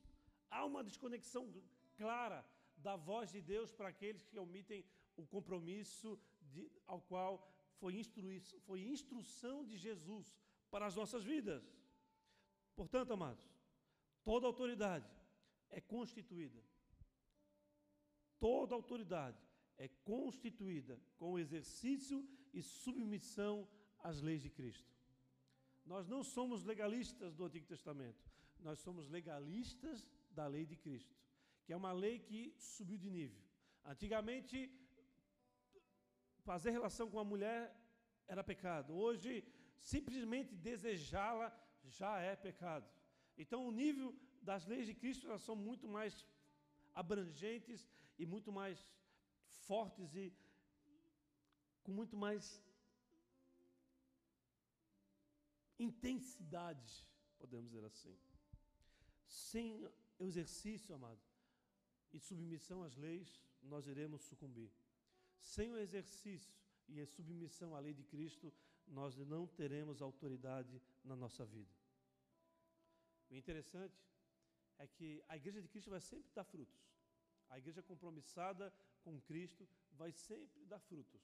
[0.51, 1.53] Há uma desconexão
[1.97, 2.45] clara
[2.77, 4.85] da voz de Deus para aqueles que omitem
[5.17, 6.19] o compromisso
[6.53, 7.33] de, ao qual
[7.79, 8.03] foi,
[8.67, 10.35] foi instrução de Jesus
[10.71, 11.63] para as nossas vidas.
[12.75, 13.49] Portanto, amados,
[14.25, 15.09] toda autoridade
[15.71, 16.63] é constituída.
[18.39, 19.39] Toda autoridade
[19.79, 23.69] é constituída com o exercício e submissão
[24.09, 24.93] às leis de Cristo.
[25.93, 28.23] Nós não somos legalistas do Antigo Testamento,
[28.61, 31.15] nós somos legalistas da lei de Cristo,
[31.65, 33.43] que é uma lei que subiu de nível.
[33.85, 34.57] Antigamente,
[36.49, 37.63] fazer relação com a mulher
[38.27, 38.95] era pecado.
[38.95, 39.45] Hoje,
[39.81, 41.49] simplesmente desejá-la
[41.85, 42.89] já é pecado.
[43.37, 46.27] Então, o nível das leis de Cristo elas são muito mais
[46.95, 47.89] abrangentes
[48.19, 48.79] e muito mais
[49.67, 50.33] fortes e
[51.83, 52.63] com muito mais
[55.79, 57.07] intensidade,
[57.39, 58.17] podemos dizer assim.
[59.27, 61.21] Sem exercício, amado,
[62.13, 64.71] e submissão às leis, nós iremos sucumbir.
[65.41, 66.55] Sem o exercício
[66.89, 68.53] e a submissão à lei de Cristo,
[68.87, 71.75] nós não teremos autoridade na nossa vida.
[73.31, 73.99] O interessante
[74.79, 76.81] é que a igreja de Cristo vai sempre dar frutos.
[77.49, 78.73] A igreja compromissada
[79.03, 81.23] com Cristo vai sempre dar frutos.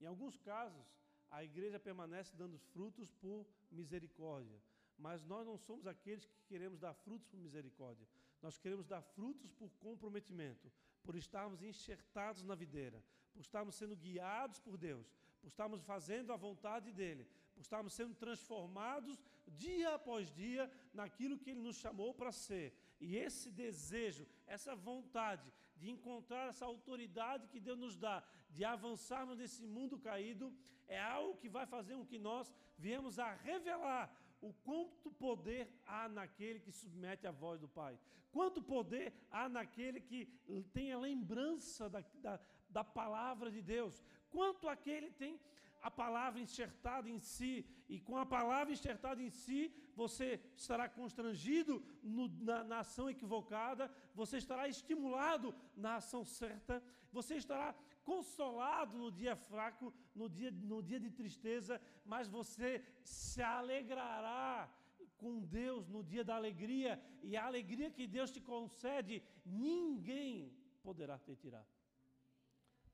[0.00, 0.86] Em alguns casos,
[1.30, 4.60] a igreja permanece dando frutos por misericórdia,
[4.98, 8.06] mas nós não somos aqueles que queremos dar frutos por misericórdia.
[8.42, 10.70] Nós queremos dar frutos por comprometimento,
[11.02, 13.02] por estarmos enxertados na videira,
[13.32, 15.06] por estarmos sendo guiados por Deus,
[15.40, 21.50] por estarmos fazendo a vontade dEle, por estarmos sendo transformados dia após dia naquilo que
[21.50, 22.74] Ele nos chamou para ser.
[23.00, 28.22] E esse desejo, essa vontade de encontrar essa autoridade que Deus nos dá,
[28.56, 30.52] de avançarmos nesse mundo caído,
[30.86, 34.04] é algo que vai fazer com que nós viemos a revelar
[34.40, 37.98] o quanto poder há naquele que submete à voz do Pai.
[38.30, 40.26] Quanto poder há naquele que
[40.72, 44.02] tem a lembrança da, da, da palavra de Deus.
[44.30, 45.40] Quanto aquele tem
[45.82, 51.82] a palavra enxertada em si, e com a palavra enxertada em si, você estará constrangido
[52.02, 57.74] no, na, na, ação equivocada, você estará estimulado na ação certa, você estará
[58.04, 64.68] consolado no dia fraco, no dia, no dia de tristeza, mas você se alegrará
[65.16, 71.18] com Deus no dia da alegria, e a alegria que Deus te concede, ninguém poderá
[71.18, 71.66] te tirar.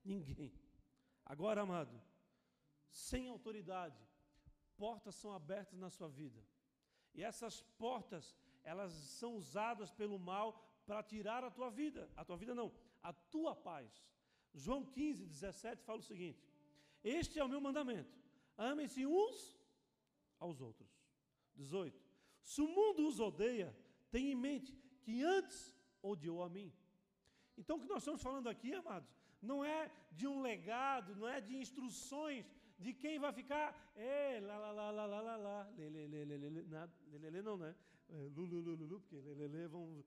[0.04, 0.52] Ninguém.
[1.24, 2.00] Agora, amado,
[2.96, 3.98] sem autoridade,
[4.76, 6.42] portas são abertas na sua vida.
[7.14, 10.48] E essas portas, elas são usadas pelo mal
[10.86, 12.10] para tirar a tua vida.
[12.16, 12.72] A tua vida não,
[13.02, 13.90] a tua paz.
[14.54, 16.42] João 15, 17 fala o seguinte:
[17.04, 18.18] Este é o meu mandamento:
[18.56, 19.60] amem-se uns
[20.38, 20.90] aos outros.
[21.54, 22.02] 18.
[22.42, 23.76] Se o mundo os odeia,
[24.10, 24.72] tenha em mente
[25.02, 26.72] que antes odiou a mim.
[27.58, 31.40] Então, o que nós estamos falando aqui, amados, não é de um legado, não é
[31.40, 32.46] de instruções
[32.78, 36.24] de quem vai ficar, é, lá, lá, lá, lá, lá, lá, lá, lê, lê, lê,
[36.24, 37.74] lê, lê, lê, nada, lê, lê, lê não, né?
[38.08, 39.16] Lulu, lulu, lulu, porque
[39.68, 40.04] vão,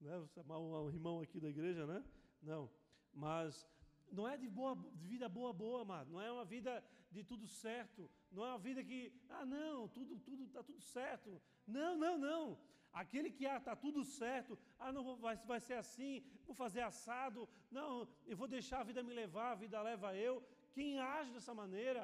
[0.00, 2.04] né, chamar um, irmão aqui da igreja, né?
[2.42, 2.70] Não,
[3.12, 3.66] mas
[4.12, 7.46] não é de, boa, de vida boa, boa, amado, não é uma vida de tudo
[7.46, 11.40] certo, não é uma vida que, ah, não, tudo, tudo, tá tudo certo.
[11.66, 12.58] Não, não, não.
[12.92, 17.48] Aquele que ah, está tudo certo, ah, não vai, vai ser assim, vou fazer assado,
[17.70, 20.42] não, eu vou deixar a vida me levar, a vida leva eu.
[20.76, 22.02] Quem age dessa maneira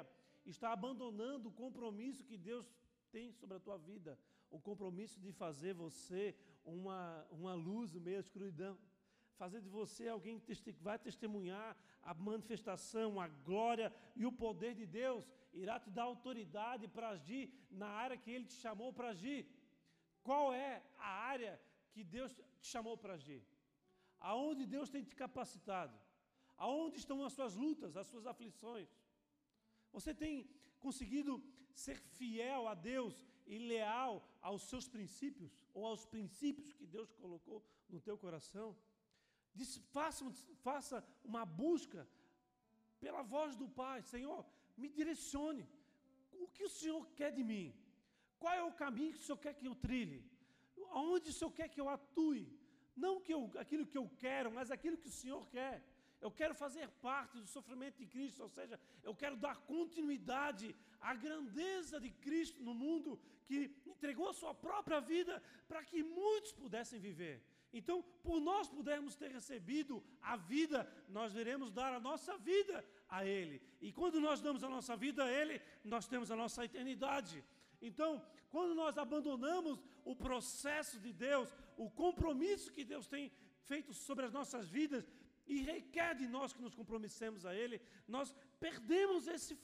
[0.53, 2.67] está abandonando o compromisso que Deus
[3.15, 4.19] tem sobre a tua vida,
[4.51, 6.25] o compromisso de fazer você
[6.65, 8.79] uma, uma luz no meio da escuridão,
[9.41, 14.87] fazer de você alguém que vai testemunhar a manifestação, a glória e o poder de
[14.87, 19.41] Deus, irá te dar autoridade para agir na área que Ele te chamou para agir.
[20.23, 21.61] Qual é a área
[21.93, 23.43] que Deus te chamou para agir?
[24.21, 25.99] Aonde Deus tem te capacitado?
[26.67, 28.89] Aonde estão as suas lutas, as suas aflições?
[29.97, 30.35] Você tem
[30.79, 31.33] conseguido
[31.85, 33.15] ser fiel a Deus
[33.47, 34.13] e leal
[34.49, 37.59] aos seus princípios ou aos princípios que Deus colocou
[37.89, 38.69] no teu coração?
[39.97, 40.25] Faça,
[40.69, 42.07] faça uma busca
[43.05, 43.99] pela voz do Pai.
[44.03, 44.45] Senhor,
[44.77, 45.67] me direcione.
[46.45, 47.75] O que o Senhor quer de mim?
[48.39, 50.21] Qual é o caminho que o Senhor quer que eu trilhe?
[50.91, 52.43] Aonde o Senhor quer que eu atue?
[53.05, 55.77] Não que eu, aquilo que eu quero, mas aquilo que o Senhor quer.
[56.21, 61.15] Eu quero fazer parte do sofrimento de Cristo, ou seja, eu quero dar continuidade à
[61.15, 67.01] grandeza de Cristo no mundo, que entregou a sua própria vida para que muitos pudessem
[67.01, 67.43] viver.
[67.73, 73.25] Então, por nós pudermos ter recebido a vida, nós veremos dar a nossa vida a
[73.25, 73.63] Ele.
[73.81, 77.45] E quando nós damos a nossa vida a Ele, nós temos a nossa eternidade.
[77.81, 84.27] Então, quando nós abandonamos o processo de Deus, o compromisso que Deus tem feito sobre
[84.27, 85.07] as nossas vidas,
[85.53, 87.77] e requer de nós que nos compromissemos a Ele,
[88.17, 88.29] nós
[88.65, 89.55] perdemos esse,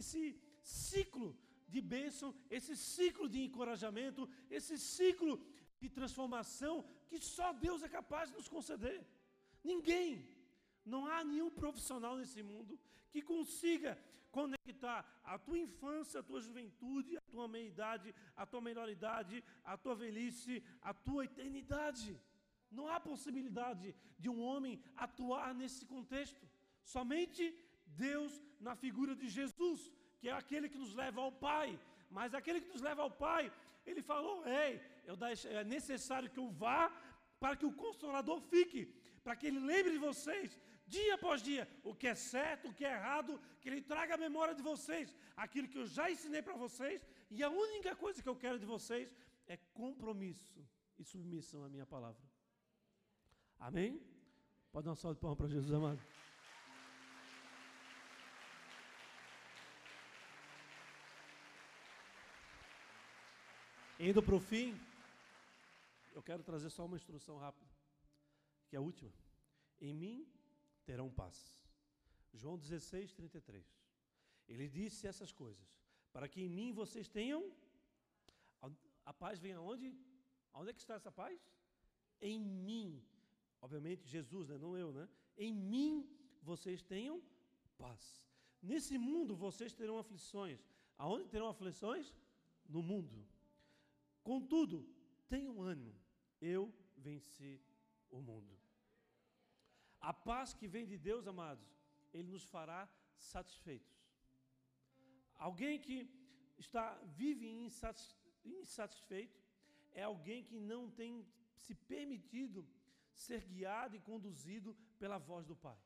[0.00, 0.20] esse
[0.62, 1.28] ciclo
[1.74, 4.22] de bênção, esse ciclo de encorajamento,
[4.58, 5.34] esse ciclo
[5.82, 6.74] de transformação
[7.08, 8.98] que só Deus é capaz de nos conceder.
[9.72, 10.10] Ninguém.
[10.92, 12.78] Não há nenhum profissional nesse mundo
[13.12, 13.92] que consiga
[14.38, 15.00] conectar
[15.32, 19.42] a tua infância, a tua juventude, a tua meia-idade, a tua melhor-idade,
[19.72, 22.08] a tua velhice, a tua eternidade.
[22.78, 24.74] Não há possibilidade de um homem
[25.06, 26.44] atuar nesse contexto.
[26.94, 27.42] Somente
[27.86, 28.32] Deus
[28.66, 29.80] na figura de Jesus,
[30.20, 31.68] que é aquele que nos leva ao Pai.
[32.10, 33.44] Mas aquele que nos leva ao Pai,
[33.86, 34.72] ele falou: Ei,
[35.58, 36.82] é necessário que eu vá
[37.40, 38.82] para que o Consolador fique,
[39.24, 42.84] para que ele lembre de vocês dia após dia, o que é certo, o que
[42.84, 46.54] é errado, que Ele traga a memória de vocês, aquilo que eu já ensinei para
[46.54, 49.14] vocês, e a única coisa que eu quero de vocês
[49.46, 50.66] é compromisso
[50.98, 52.33] e submissão à minha palavra.
[53.58, 54.00] Amém?
[54.72, 56.00] Pode dar um salve de palmas para Jesus, amado.
[63.98, 64.78] Indo para o fim,
[66.12, 67.70] eu quero trazer só uma instrução rápida,
[68.68, 69.12] que é a última.
[69.80, 70.28] Em mim
[70.84, 71.64] terão paz.
[72.32, 73.64] João 16, 33.
[74.48, 75.66] Ele disse essas coisas,
[76.12, 77.42] para que em mim vocês tenham.
[79.06, 79.94] A paz vem aonde?
[80.52, 81.38] Aonde é que está essa paz?
[82.20, 83.02] Em mim.
[83.64, 84.56] Obviamente, Jesus, né?
[84.64, 85.08] não eu, né?
[85.44, 85.92] Em mim
[86.42, 87.16] vocês tenham
[87.78, 88.02] paz.
[88.70, 90.60] Nesse mundo vocês terão aflições.
[90.98, 92.06] Aonde terão aflições?
[92.74, 93.16] No mundo.
[94.30, 94.76] Contudo,
[95.28, 95.94] tenham ânimo.
[96.40, 96.62] Eu
[97.06, 97.52] venci
[98.10, 98.54] o mundo.
[100.10, 101.66] A paz que vem de Deus, amados,
[102.12, 102.82] Ele nos fará
[103.16, 103.96] satisfeitos.
[105.36, 105.98] Alguém que
[106.58, 106.86] está
[107.22, 107.48] vive
[108.44, 109.40] insatisfeito
[109.92, 112.66] é alguém que não tem se permitido
[113.14, 115.78] ser guiado e conduzido pela voz do Pai.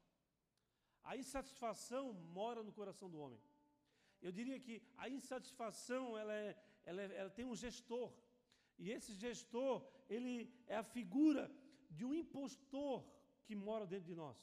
[1.03, 3.41] A insatisfação mora no coração do homem.
[4.21, 8.13] Eu diria que a insatisfação ela, é, ela, é, ela tem um gestor
[8.79, 11.51] e esse gestor ele é a figura
[11.91, 13.05] de um impostor
[13.45, 14.37] que mora dentro de nós.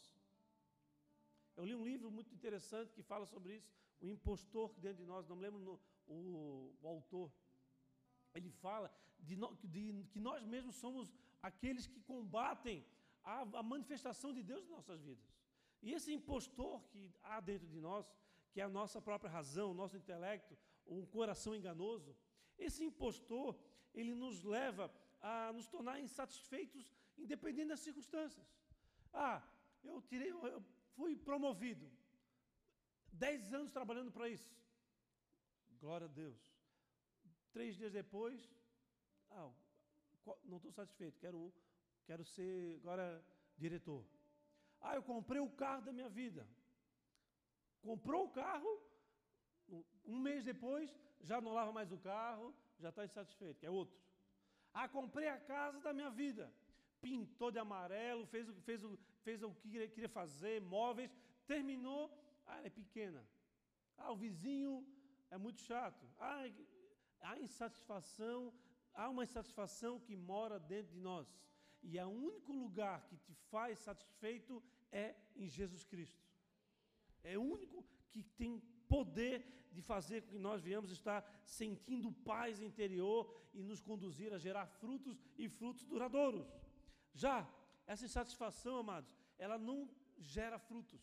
[1.56, 3.72] Eu li um livro muito interessante que fala sobre isso,
[4.02, 7.32] o impostor que dentro de nós, não me lembro no, o, o, autor.
[8.34, 11.14] Ele fala de, no, de, que nós mesmos somos
[11.50, 12.78] aqueles que combatem
[13.24, 15.32] a, a manifestação de Deus em nossas vidas.
[15.86, 18.06] E esse impostor que há dentro de nós,
[18.52, 22.16] que é a nossa própria razão, o nosso intelecto, um coração enganoso,
[22.58, 23.50] esse impostor,
[23.94, 24.86] ele nos leva
[25.22, 26.86] a nos tornar insatisfeitos
[27.24, 28.48] independente das circunstâncias.
[29.14, 29.42] Ah,
[29.84, 30.64] eu tirei, eu
[30.96, 31.86] fui promovido.
[33.12, 34.52] Dez anos trabalhando para isso.
[35.84, 36.40] Glória a Deus.
[37.56, 38.38] Três dias depois,
[39.30, 39.52] ah,
[40.44, 41.54] não estou satisfeito, quero,
[42.06, 43.24] quero ser agora
[43.58, 44.06] diretor.
[44.82, 46.48] Ah, eu comprei o carro da minha vida.
[47.82, 48.82] Comprou o carro,
[50.06, 50.90] um mês depois,
[51.22, 53.98] já não lava mais o carro, já está insatisfeito, que é outro.
[54.74, 56.52] Ah, comprei a casa da minha vida
[57.06, 58.82] pintou de amarelo, fez, fez,
[59.24, 61.16] fez o que queria fazer, móveis,
[61.46, 62.04] terminou,
[62.48, 63.24] ah, ela é pequena.
[63.96, 64.74] Ah, o vizinho
[65.30, 66.04] é muito chato.
[66.20, 66.44] Ah,
[67.22, 68.52] há insatisfação,
[68.96, 71.28] há uma insatisfação que mora dentro de nós.
[71.84, 76.24] E é o único lugar que te faz satisfeito é em Jesus Cristo.
[77.24, 82.62] É o único que tem poder de fazer com que nós venhamos estar sentindo paz
[82.62, 86.48] interior e nos conduzir a gerar frutos e frutos duradouros.
[87.14, 87.48] Já
[87.86, 91.02] essa insatisfação, amados, ela não gera frutos.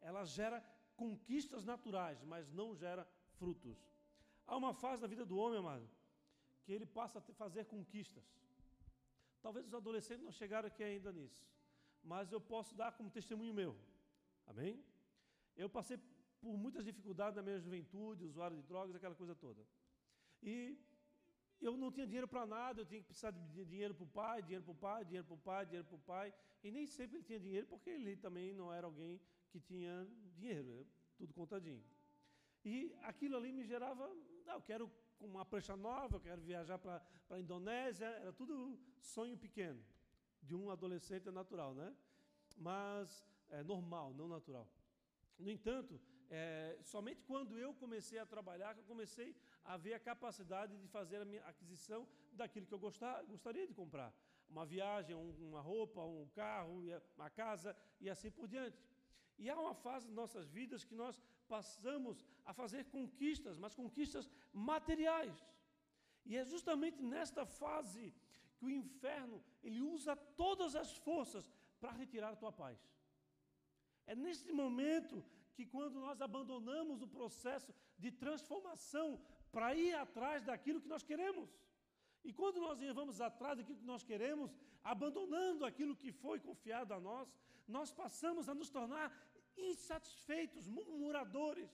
[0.00, 0.64] Ela gera
[0.96, 3.06] conquistas naturais, mas não gera
[3.38, 3.78] frutos.
[4.46, 5.88] Há uma fase da vida do homem, amado,
[6.64, 8.24] que ele passa a fazer conquistas.
[9.42, 11.46] Talvez os adolescentes não chegaram aqui ainda nisso,
[12.02, 13.76] mas eu posso dar como testemunho meu.
[14.46, 14.82] Amém?
[15.56, 15.98] Eu passei
[16.40, 19.62] por muitas dificuldades na minha juventude, usuário de drogas, aquela coisa toda.
[20.42, 20.78] E
[21.60, 24.42] eu não tinha dinheiro para nada, eu tinha que precisar de dinheiro para o pai,
[24.42, 26.34] dinheiro para o pai, dinheiro para o pai, dinheiro para o pai.
[26.62, 30.06] E nem sempre ele tinha dinheiro, porque ele também não era alguém que tinha
[30.36, 30.86] dinheiro,
[31.16, 31.82] tudo contadinho.
[32.64, 34.04] E aquilo ali me gerava,
[34.46, 34.90] ah, eu quero
[35.24, 39.82] uma prancha nova, eu quero viajar para a Indonésia, era tudo sonho pequeno,
[40.42, 41.94] de um adolescente natural, né?
[42.56, 44.68] Mas é normal, não natural.
[45.38, 46.00] No entanto,
[46.30, 50.88] é, somente quando eu comecei a trabalhar, que eu comecei a ver a capacidade de
[50.88, 54.12] fazer a minha aquisição daquilo que eu gostar, gostaria de comprar.
[54.48, 56.82] Uma viagem, uma roupa, um carro,
[57.16, 58.78] uma casa e assim por diante.
[59.38, 64.28] E há uma fase de nossas vidas que nós passamos a fazer conquistas, mas conquistas
[64.52, 65.36] materiais.
[66.24, 68.12] E é justamente nesta fase
[68.56, 72.78] que o inferno ele usa todas as forças para retirar a tua paz.
[74.06, 75.24] É nesse momento
[75.54, 79.20] que quando nós abandonamos o processo de transformação
[79.52, 81.48] para ir atrás daquilo que nós queremos.
[82.24, 84.50] E quando nós vamos atrás daquilo que nós queremos,
[84.82, 87.28] abandonando aquilo que foi confiado a nós,
[87.68, 89.12] nós passamos a nos tornar
[89.56, 91.70] insatisfeitos, murmuradores.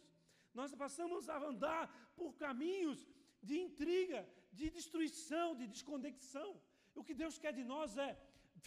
[0.53, 3.07] Nós passamos a andar por caminhos
[3.43, 6.61] de intriga, de destruição, de desconexão.
[6.95, 8.19] O que Deus quer de nós é,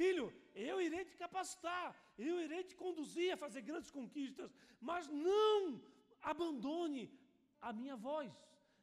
[0.01, 1.87] filho, eu irei te capacitar,
[2.17, 5.81] eu irei te conduzir a fazer grandes conquistas, mas não
[6.21, 7.03] abandone
[7.61, 8.31] a minha voz.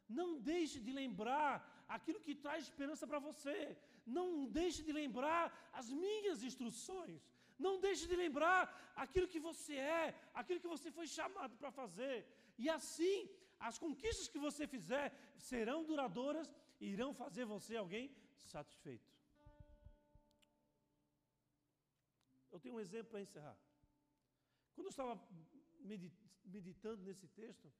[0.08, 3.76] Não deixe de lembrar aquilo que traz esperança para você.
[4.06, 7.20] Não deixe de lembrar as minhas instruções.
[7.66, 8.60] Não deixe de lembrar
[9.04, 10.04] aquilo que você é,
[10.40, 12.16] aquilo que você foi chamado para fazer.
[12.62, 13.16] E assim,
[13.68, 15.06] as conquistas que você fizer
[15.50, 16.48] serão duradouras
[16.80, 18.04] e irão fazer você alguém
[18.52, 19.10] satisfeito.
[22.52, 23.56] Eu tenho um exemplo para encerrar.
[24.74, 25.14] Quando eu estava
[26.54, 27.70] meditando nesse texto,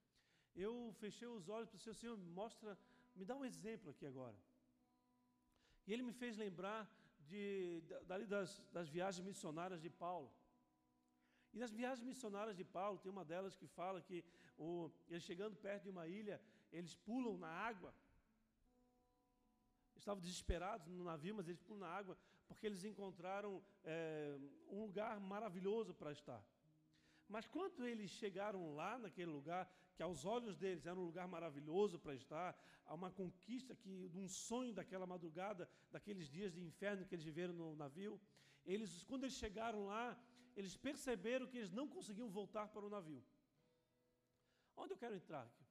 [0.54, 0.72] eu
[1.02, 2.78] fechei os olhos para o Senhor, Senhor, mostra,
[3.14, 4.38] me dá um exemplo aqui agora.
[5.86, 6.80] E ele me fez lembrar
[7.28, 10.30] de, dali das, das viagens missionárias de Paulo.
[11.52, 14.24] E nas viagens missionárias de Paulo, tem uma delas que fala que
[14.56, 16.40] o, eles chegando perto de uma ilha,
[16.72, 17.92] eles pulam na água.
[19.96, 22.16] Estavam desesperados no navio, mas eles pulam na água
[22.50, 24.36] porque eles encontraram é,
[24.68, 26.42] um lugar maravilhoso para estar.
[27.28, 31.98] Mas quando eles chegaram lá naquele lugar, que aos olhos deles era um lugar maravilhoso
[31.98, 32.50] para estar,
[32.86, 37.52] a uma conquista que um sonho daquela madrugada, daqueles dias de inferno que eles viveram
[37.52, 38.14] no navio,
[38.64, 40.06] eles quando eles chegaram lá,
[40.56, 43.22] eles perceberam que eles não conseguiam voltar para o navio.
[44.74, 45.66] Onde eu quero entrar aqui?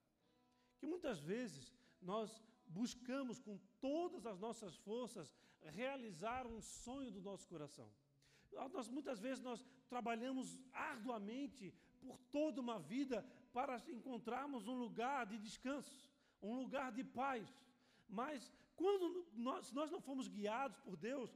[0.78, 5.34] Que muitas vezes nós buscamos com todas as nossas forças
[5.82, 7.90] realizar um sonho do nosso coração.
[8.78, 15.38] Nós, muitas vezes nós trabalhamos arduamente por toda uma vida para encontrarmos um lugar de
[15.38, 16.10] descanso,
[16.42, 17.48] um lugar de paz.
[18.08, 21.30] Mas quando nós, nós não fomos guiados por Deus,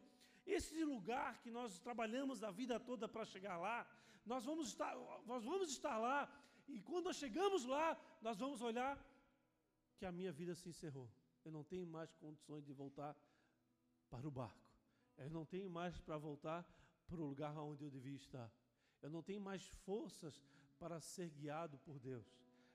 [0.45, 3.87] esse lugar que nós trabalhamos a vida toda para chegar lá,
[4.25, 4.95] nós vamos estar,
[5.25, 6.29] nós vamos estar lá,
[6.67, 8.97] e quando nós chegamos lá, nós vamos olhar
[9.97, 11.09] que a minha vida se encerrou.
[11.43, 13.15] Eu não tenho mais condições de voltar
[14.09, 14.63] para o barco.
[15.17, 16.65] Eu não tenho mais para voltar
[17.07, 18.49] para o lugar onde eu devia estar.
[19.01, 20.41] Eu não tenho mais forças
[20.83, 22.27] para ser guiado por Deus.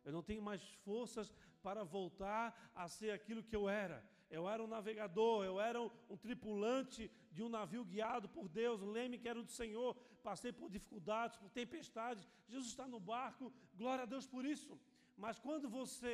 [0.02, 1.26] Eu não tenho mais forças
[1.62, 3.98] para voltar a ser aquilo que eu era.
[4.30, 8.80] Eu era um navegador, eu era um, um tripulante de um navio guiado por Deus,
[8.80, 9.94] um leme que era do Senhor.
[10.22, 12.26] Passei por dificuldades, por tempestades.
[12.48, 14.80] Jesus está no barco, glória a Deus por isso.
[15.24, 16.12] Mas quando você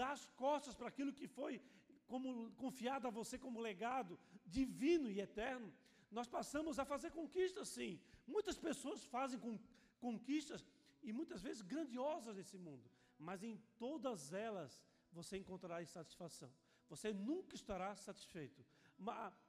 [0.00, 1.54] dá as costas para aquilo que foi
[2.06, 5.72] como confiado a você como legado divino e eterno,
[6.10, 7.98] nós passamos a fazer conquistas, sim.
[8.26, 9.40] Muitas pessoas fazem
[10.00, 10.64] conquistas
[11.02, 14.82] e muitas vezes grandiosas nesse mundo, mas em todas elas
[15.12, 16.50] você encontrará insatisfação.
[16.88, 18.64] Você nunca estará satisfeito.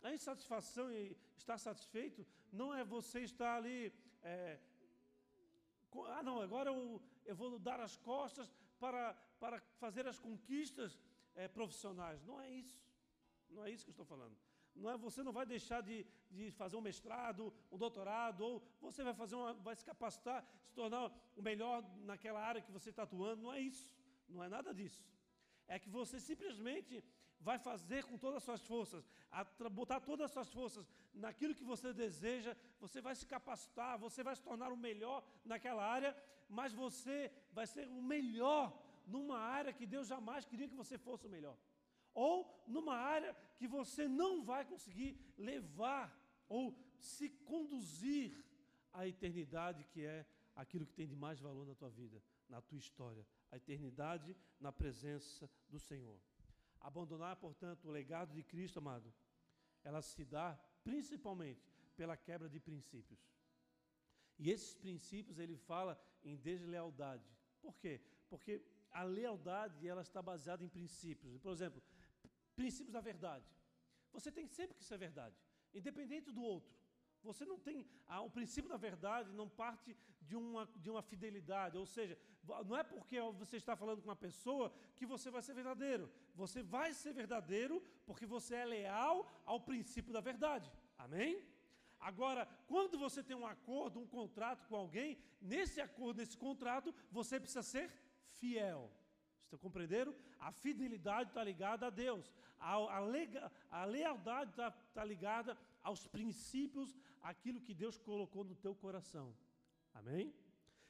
[0.03, 3.93] A insatisfação e estar satisfeito não é você estar ali.
[4.21, 4.59] É,
[6.07, 10.99] ah, não, agora eu, eu vou dar as costas para, para fazer as conquistas
[11.35, 12.23] é, profissionais.
[12.23, 12.79] Não é isso.
[13.49, 14.35] Não é isso que eu estou falando.
[14.78, 19.03] Não é, você não vai deixar de, de fazer um mestrado, um doutorado, ou você
[19.03, 23.03] vai fazer uma, vai se capacitar, se tornar o melhor naquela área que você está
[23.03, 23.43] atuando.
[23.43, 23.95] Não é isso.
[24.30, 25.03] Não é nada disso.
[25.67, 27.03] É que você simplesmente
[27.39, 29.09] vai fazer com todas as suas forças,
[29.71, 34.36] botar todas as suas forças naquilo que você deseja, você vai se capacitar, você vai
[34.36, 36.16] se tornar o melhor naquela área,
[36.49, 38.66] mas você vai ser o melhor
[39.05, 41.58] numa área que Deus jamais queria que você fosse o melhor.
[42.17, 46.05] Ou numa área que você não vai conseguir levar
[46.49, 48.43] ou se conduzir
[48.91, 50.25] à eternidade, que é
[50.55, 52.19] aquilo que tem de mais valor na tua vida,
[52.49, 53.23] na tua história.
[53.51, 56.19] A eternidade na presença do Senhor.
[56.79, 59.13] Abandonar, portanto, o legado de Cristo, amado,
[59.83, 63.19] ela se dá principalmente pela quebra de princípios.
[64.39, 67.29] E esses princípios ele fala em deslealdade.
[67.61, 68.01] Por quê?
[68.27, 71.37] Porque a lealdade ela está baseada em princípios.
[71.37, 71.79] Por exemplo,
[72.59, 73.47] princípios da verdade.
[74.16, 75.38] Você tem sempre que ser verdade,
[75.79, 76.74] independente do outro.
[77.28, 77.78] Você não tem.
[78.08, 81.78] Ah, o princípio da verdade não parte de uma, de uma fidelidade.
[81.78, 82.17] Ou seja,
[82.70, 86.05] não é porque você está falando com uma pessoa que você vai ser verdadeiro.
[86.42, 87.75] Você vai ser verdadeiro
[88.05, 89.16] porque você é leal
[89.46, 90.71] ao princípio da verdade.
[91.05, 91.43] Amém?
[92.00, 97.39] Agora, quando você tem um acordo, um contrato com alguém, nesse acordo, nesse contrato, você
[97.39, 97.92] precisa ser
[98.39, 98.92] fiel.
[99.47, 100.13] Estão compreenderam?
[100.39, 102.33] A fidelidade está ligada a Deus.
[102.59, 108.55] A, a, lega, a lealdade está tá ligada aos princípios, aquilo que Deus colocou no
[108.55, 109.33] teu coração.
[109.93, 110.33] Amém?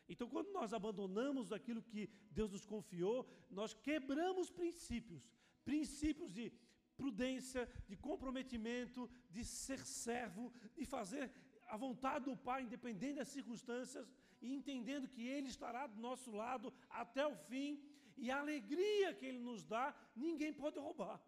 [0.09, 5.29] Então, quando nós abandonamos aquilo que Deus nos confiou, nós quebramos princípios.
[5.63, 6.51] Princípios de
[6.95, 11.31] prudência, de comprometimento, de ser servo, de fazer
[11.67, 14.11] a vontade do Pai, independente das circunstâncias,
[14.41, 17.79] e entendendo que Ele estará do nosso lado até o fim,
[18.17, 21.21] e a alegria que Ele nos dá, ninguém pode roubar.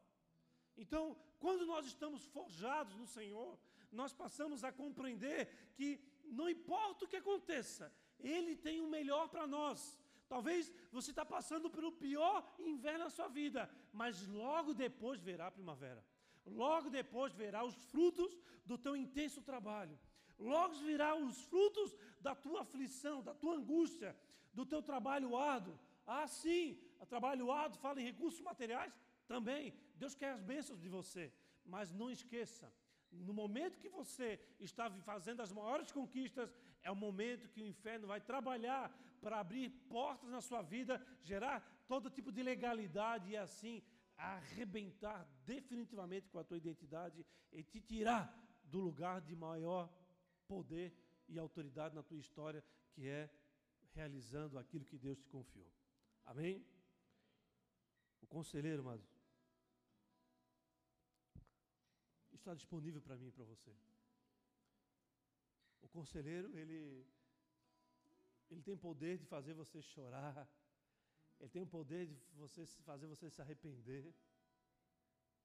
[0.77, 3.57] Então, quando nós estamos forjados no Senhor,
[3.91, 9.45] nós passamos a compreender que não importa o que aconteça, Ele tem o melhor para
[9.47, 9.97] nós.
[10.27, 15.51] Talvez você está passando pelo pior inverno da sua vida, mas logo depois verá a
[15.51, 16.05] primavera.
[16.45, 19.99] Logo depois verá os frutos do teu intenso trabalho.
[20.37, 24.15] Logo virá os frutos da tua aflição, da tua angústia,
[24.53, 25.77] do teu trabalho árduo.
[26.17, 26.65] Ah, sim,
[27.13, 28.93] trabalho árduo fala em recursos materiais
[29.27, 29.73] também.
[30.01, 31.25] Deus quer as bênçãos de você.
[31.73, 32.67] Mas não esqueça,
[33.11, 34.27] no momento que você
[34.59, 36.49] está fazendo as maiores conquistas,
[36.81, 38.83] é o momento que o inferno vai trabalhar
[39.21, 41.57] para abrir portas na sua vida, gerar
[41.87, 43.83] todo tipo de legalidade e assim
[44.17, 48.23] arrebentar definitivamente com a tua identidade e te tirar
[48.63, 49.89] do lugar de maior
[50.47, 50.93] poder
[51.27, 52.63] e autoridade na tua história,
[52.93, 53.29] que é
[53.93, 55.78] realizando aquilo que Deus te confiou.
[56.31, 56.63] Amém?
[58.21, 59.03] O conselheiro, amado,
[62.35, 63.73] está disponível para mim e para você.
[65.81, 66.79] O conselheiro, ele,
[68.51, 70.47] ele tem poder de fazer você chorar,
[71.39, 74.13] ele tem o poder de você, fazer você se arrepender,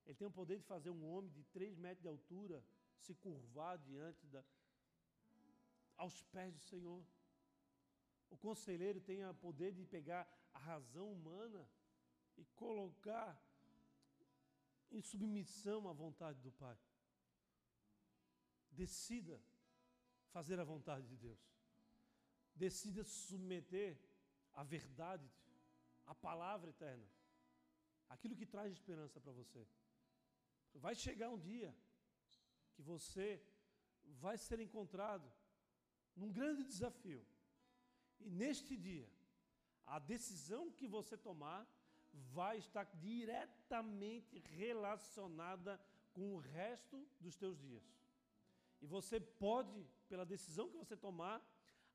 [0.04, 2.62] ele tem o poder de fazer um homem de três metros de altura
[2.98, 4.44] se curvar diante da,
[5.96, 7.02] aos pés do Senhor.
[8.28, 11.68] O conselheiro tem o poder de pegar a razão humana
[12.36, 13.40] e colocar
[14.90, 16.78] em submissão à vontade do Pai.
[18.70, 19.40] Decida
[20.30, 21.42] fazer a vontade de Deus.
[22.54, 23.98] Decida se submeter
[24.52, 25.28] à verdade,
[26.06, 27.06] à palavra eterna.
[28.08, 29.66] Aquilo que traz esperança para você.
[30.74, 31.74] Vai chegar um dia
[32.74, 33.42] que você
[34.24, 35.30] vai ser encontrado
[36.16, 37.24] num grande desafio.
[38.20, 39.08] E neste dia,
[39.86, 41.66] a decisão que você tomar
[42.32, 45.80] vai estar diretamente relacionada
[46.12, 47.82] com o resto dos teus dias.
[48.80, 51.42] E você pode, pela decisão que você tomar,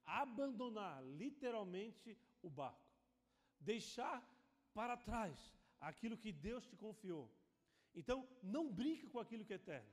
[0.06, 2.90] abandonar literalmente o barco.
[3.60, 4.24] Deixar
[4.74, 5.38] para trás
[5.80, 7.32] aquilo que Deus te confiou.
[7.94, 9.90] Então, não brinque com aquilo que é eterno.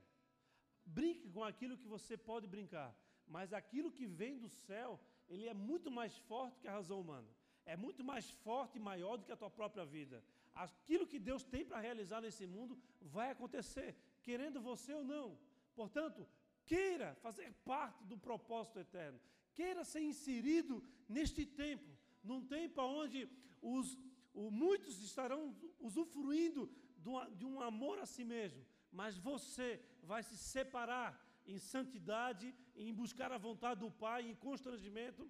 [0.85, 2.95] Brinque com aquilo que você pode brincar.
[3.27, 7.27] Mas aquilo que vem do céu, ele é muito mais forte que a razão humana
[7.73, 10.17] é muito mais forte e maior do que a tua própria vida.
[10.65, 12.73] Aquilo que Deus tem para realizar nesse mundo
[13.15, 13.89] vai acontecer,
[14.27, 15.27] querendo você ou não.
[15.75, 16.25] Portanto,
[16.65, 19.19] queira fazer parte do propósito eterno,
[19.53, 20.75] queira ser inserido
[21.07, 21.89] neste tempo,
[22.23, 23.29] num tempo onde
[23.61, 23.97] os,
[24.33, 25.41] o, muitos estarão
[25.79, 26.63] usufruindo
[27.05, 29.69] de, de um amor a si mesmo, mas você
[30.03, 31.09] vai se separar
[31.45, 35.29] em santidade, em buscar a vontade do Pai, em constrangimento,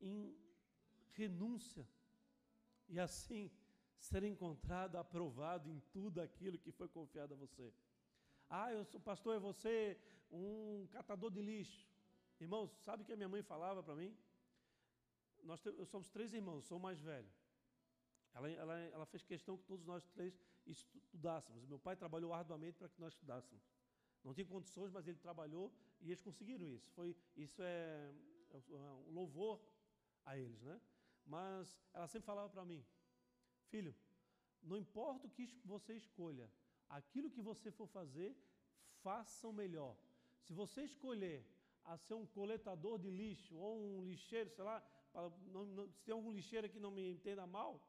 [0.00, 0.34] em
[1.14, 1.86] renúncia.
[2.88, 3.50] E assim
[3.98, 7.72] ser encontrado, aprovado em tudo aquilo que foi confiado a você.
[8.48, 9.98] Ah, eu sou pastor, é você
[10.30, 11.88] um catador de lixo.
[12.40, 14.16] Irmãos, sabe o que a minha mãe falava para mim?
[15.44, 17.30] Nós somos três irmãos, sou o mais velho.
[18.34, 21.64] Ela, ela, ela fez questão que todos nós três estudássemos.
[21.66, 23.62] Meu pai trabalhou arduamente para que nós estudássemos.
[24.24, 26.90] Não tinha condições, mas ele trabalhou e eles conseguiram isso.
[26.92, 28.12] Foi, isso é,
[28.52, 29.60] é um louvor
[30.24, 30.80] a eles, né?
[31.26, 32.84] Mas ela sempre falava para mim:
[33.70, 33.94] Filho,
[34.62, 36.50] não importa o que você escolha,
[36.88, 38.36] aquilo que você for fazer,
[39.02, 39.96] faça o melhor.
[40.40, 41.44] Se você escolher
[41.84, 44.82] a ser um coletador de lixo ou um lixeiro, sei lá,
[45.14, 47.80] não, não, se tem algum lixeiro que não me entenda mal,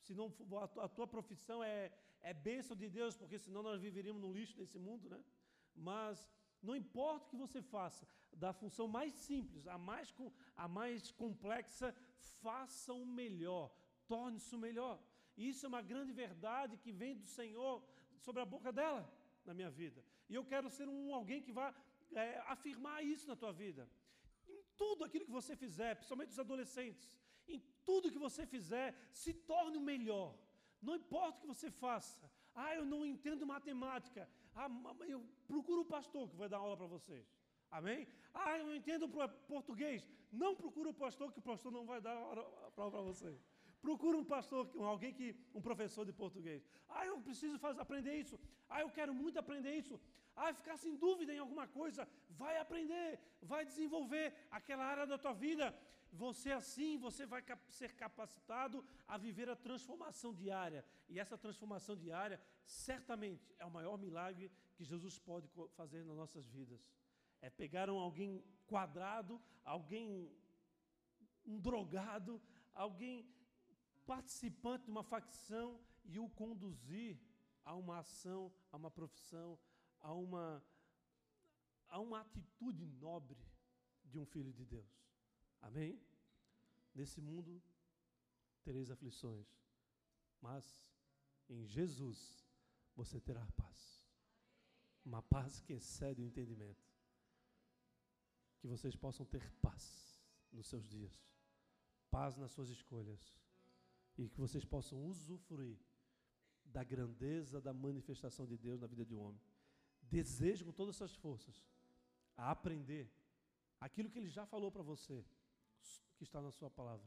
[0.00, 4.22] se não a, a tua profissão é, é bênção de Deus, porque senão nós viveríamos
[4.22, 5.22] no lixo desse mundo, né?
[5.74, 6.28] Mas
[6.62, 10.14] não importa o que você faça, da função mais simples à mais,
[10.56, 11.94] a mais complexa,
[12.40, 13.74] faça o melhor,
[14.06, 15.02] torne-se o melhor.
[15.36, 17.82] E isso é uma grande verdade que vem do Senhor
[18.18, 19.02] sobre a boca dela
[19.44, 20.04] na minha vida.
[20.28, 21.74] E eu quero ser um alguém que vá
[22.12, 23.88] é, afirmar isso na tua vida.
[24.48, 27.18] Em tudo aquilo que você fizer, principalmente os adolescentes,
[27.48, 30.36] em tudo que você fizer, se torne o melhor.
[30.80, 32.30] Não importa o que você faça.
[32.54, 34.28] Ah, eu não entendo matemática.
[34.54, 34.68] Ah,
[35.08, 37.26] eu procuro o pastor que vai dar aula para vocês.
[37.78, 38.00] Amém?
[38.34, 39.08] Ah, eu entendo
[39.54, 40.06] português.
[40.30, 42.44] Não procure o pastor, que o pastor não vai dar aula
[42.76, 43.30] para você.
[43.86, 46.60] Procura um pastor, alguém que, um professor de português.
[46.88, 48.38] Ah, eu preciso fazer, aprender isso.
[48.68, 50.00] Ah, eu quero muito aprender isso.
[50.36, 52.08] Ah, ficar sem dúvida em alguma coisa.
[52.42, 53.18] Vai aprender,
[53.52, 55.74] vai desenvolver aquela área da tua vida.
[56.12, 60.84] Você assim, você vai ser capacitado a viver a transformação diária.
[61.08, 65.48] E essa transformação diária, certamente, é o maior milagre que Jesus pode
[65.80, 66.80] fazer nas nossas vidas.
[67.42, 70.34] É pegar um alguém quadrado, alguém
[71.44, 72.40] um drogado,
[72.72, 73.28] alguém
[74.06, 77.18] participante de uma facção e o conduzir
[77.64, 79.58] a uma ação, a uma profissão,
[80.00, 80.64] a uma,
[81.88, 83.44] a uma atitude nobre
[84.04, 84.90] de um filho de Deus.
[85.60, 86.00] Amém?
[86.94, 87.62] Nesse mundo
[88.62, 89.46] tereis aflições,
[90.40, 90.64] mas
[91.48, 92.46] em Jesus
[92.94, 94.08] você terá paz.
[95.04, 96.91] Uma paz que excede o entendimento.
[98.62, 100.16] Que vocês possam ter paz
[100.52, 101.14] nos seus dias,
[102.10, 103.20] paz nas suas escolhas
[104.16, 105.78] e que vocês possam usufruir
[106.64, 109.42] da grandeza da manifestação de Deus na vida de um homem.
[110.00, 111.56] Desejo com todas as suas forças
[112.36, 113.10] a aprender
[113.80, 115.24] aquilo que ele já falou para você,
[116.16, 117.06] que está na sua palavra.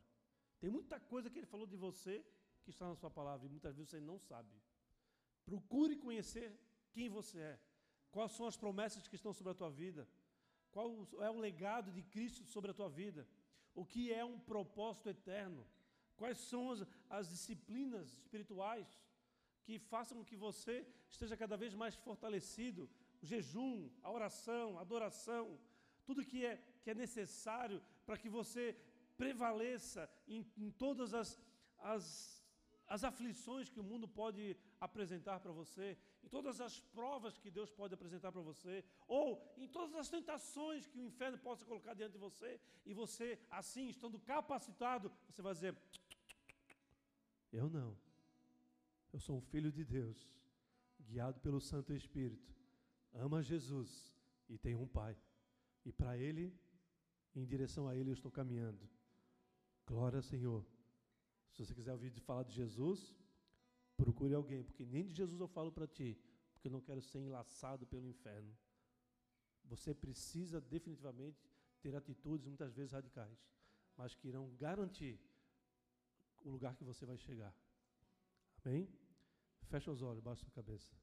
[0.59, 2.23] Tem muita coisa que ele falou de você
[2.63, 4.53] que está na sua palavra e muitas vezes você não sabe.
[5.45, 6.59] Procure conhecer
[6.91, 7.59] quem você é,
[8.11, 10.07] quais são as promessas que estão sobre a tua vida,
[10.75, 13.25] qual é o legado de Cristo sobre a tua vida,
[13.73, 15.65] o que é um propósito eterno.
[16.17, 16.79] Quais são as,
[17.09, 18.85] as disciplinas espirituais
[19.63, 22.89] que façam com que você esteja cada vez mais fortalecido?
[23.21, 25.57] O jejum, a oração, a adoração,
[26.03, 28.77] tudo que é, que é necessário para que você
[29.15, 31.39] prevaleça em, em todas as,
[31.79, 32.05] as,
[32.85, 37.69] as aflições que o mundo pode apresentar para você, em todas as provas que Deus
[37.79, 39.27] pode apresentar para você, ou
[39.57, 43.87] em todas as tentações que o inferno possa colocar diante de você, e você, assim,
[43.89, 45.75] estando capacitado, você vai dizer:
[47.51, 47.97] eu não.
[49.13, 50.17] Eu sou um filho de Deus,
[50.99, 52.53] guiado pelo Santo Espírito.
[53.13, 54.13] Ama Jesus
[54.49, 55.15] e tem um Pai.
[55.85, 56.53] E para Ele,
[57.33, 58.89] em direção a Ele, eu estou caminhando.
[59.85, 60.65] Glória Senhor.
[61.53, 63.15] Se você quiser ouvir falar de Jesus,
[63.95, 66.17] procure alguém, porque nem de Jesus eu falo para ti,
[66.53, 68.55] porque eu não quero ser enlaçado pelo inferno.
[69.65, 71.49] Você precisa definitivamente
[71.81, 73.37] ter atitudes muitas vezes radicais,
[73.97, 75.19] mas que irão garantir
[76.43, 77.53] o lugar que você vai chegar.
[78.63, 78.87] Amém?
[79.63, 80.95] Fecha os olhos, baixa a cabeça.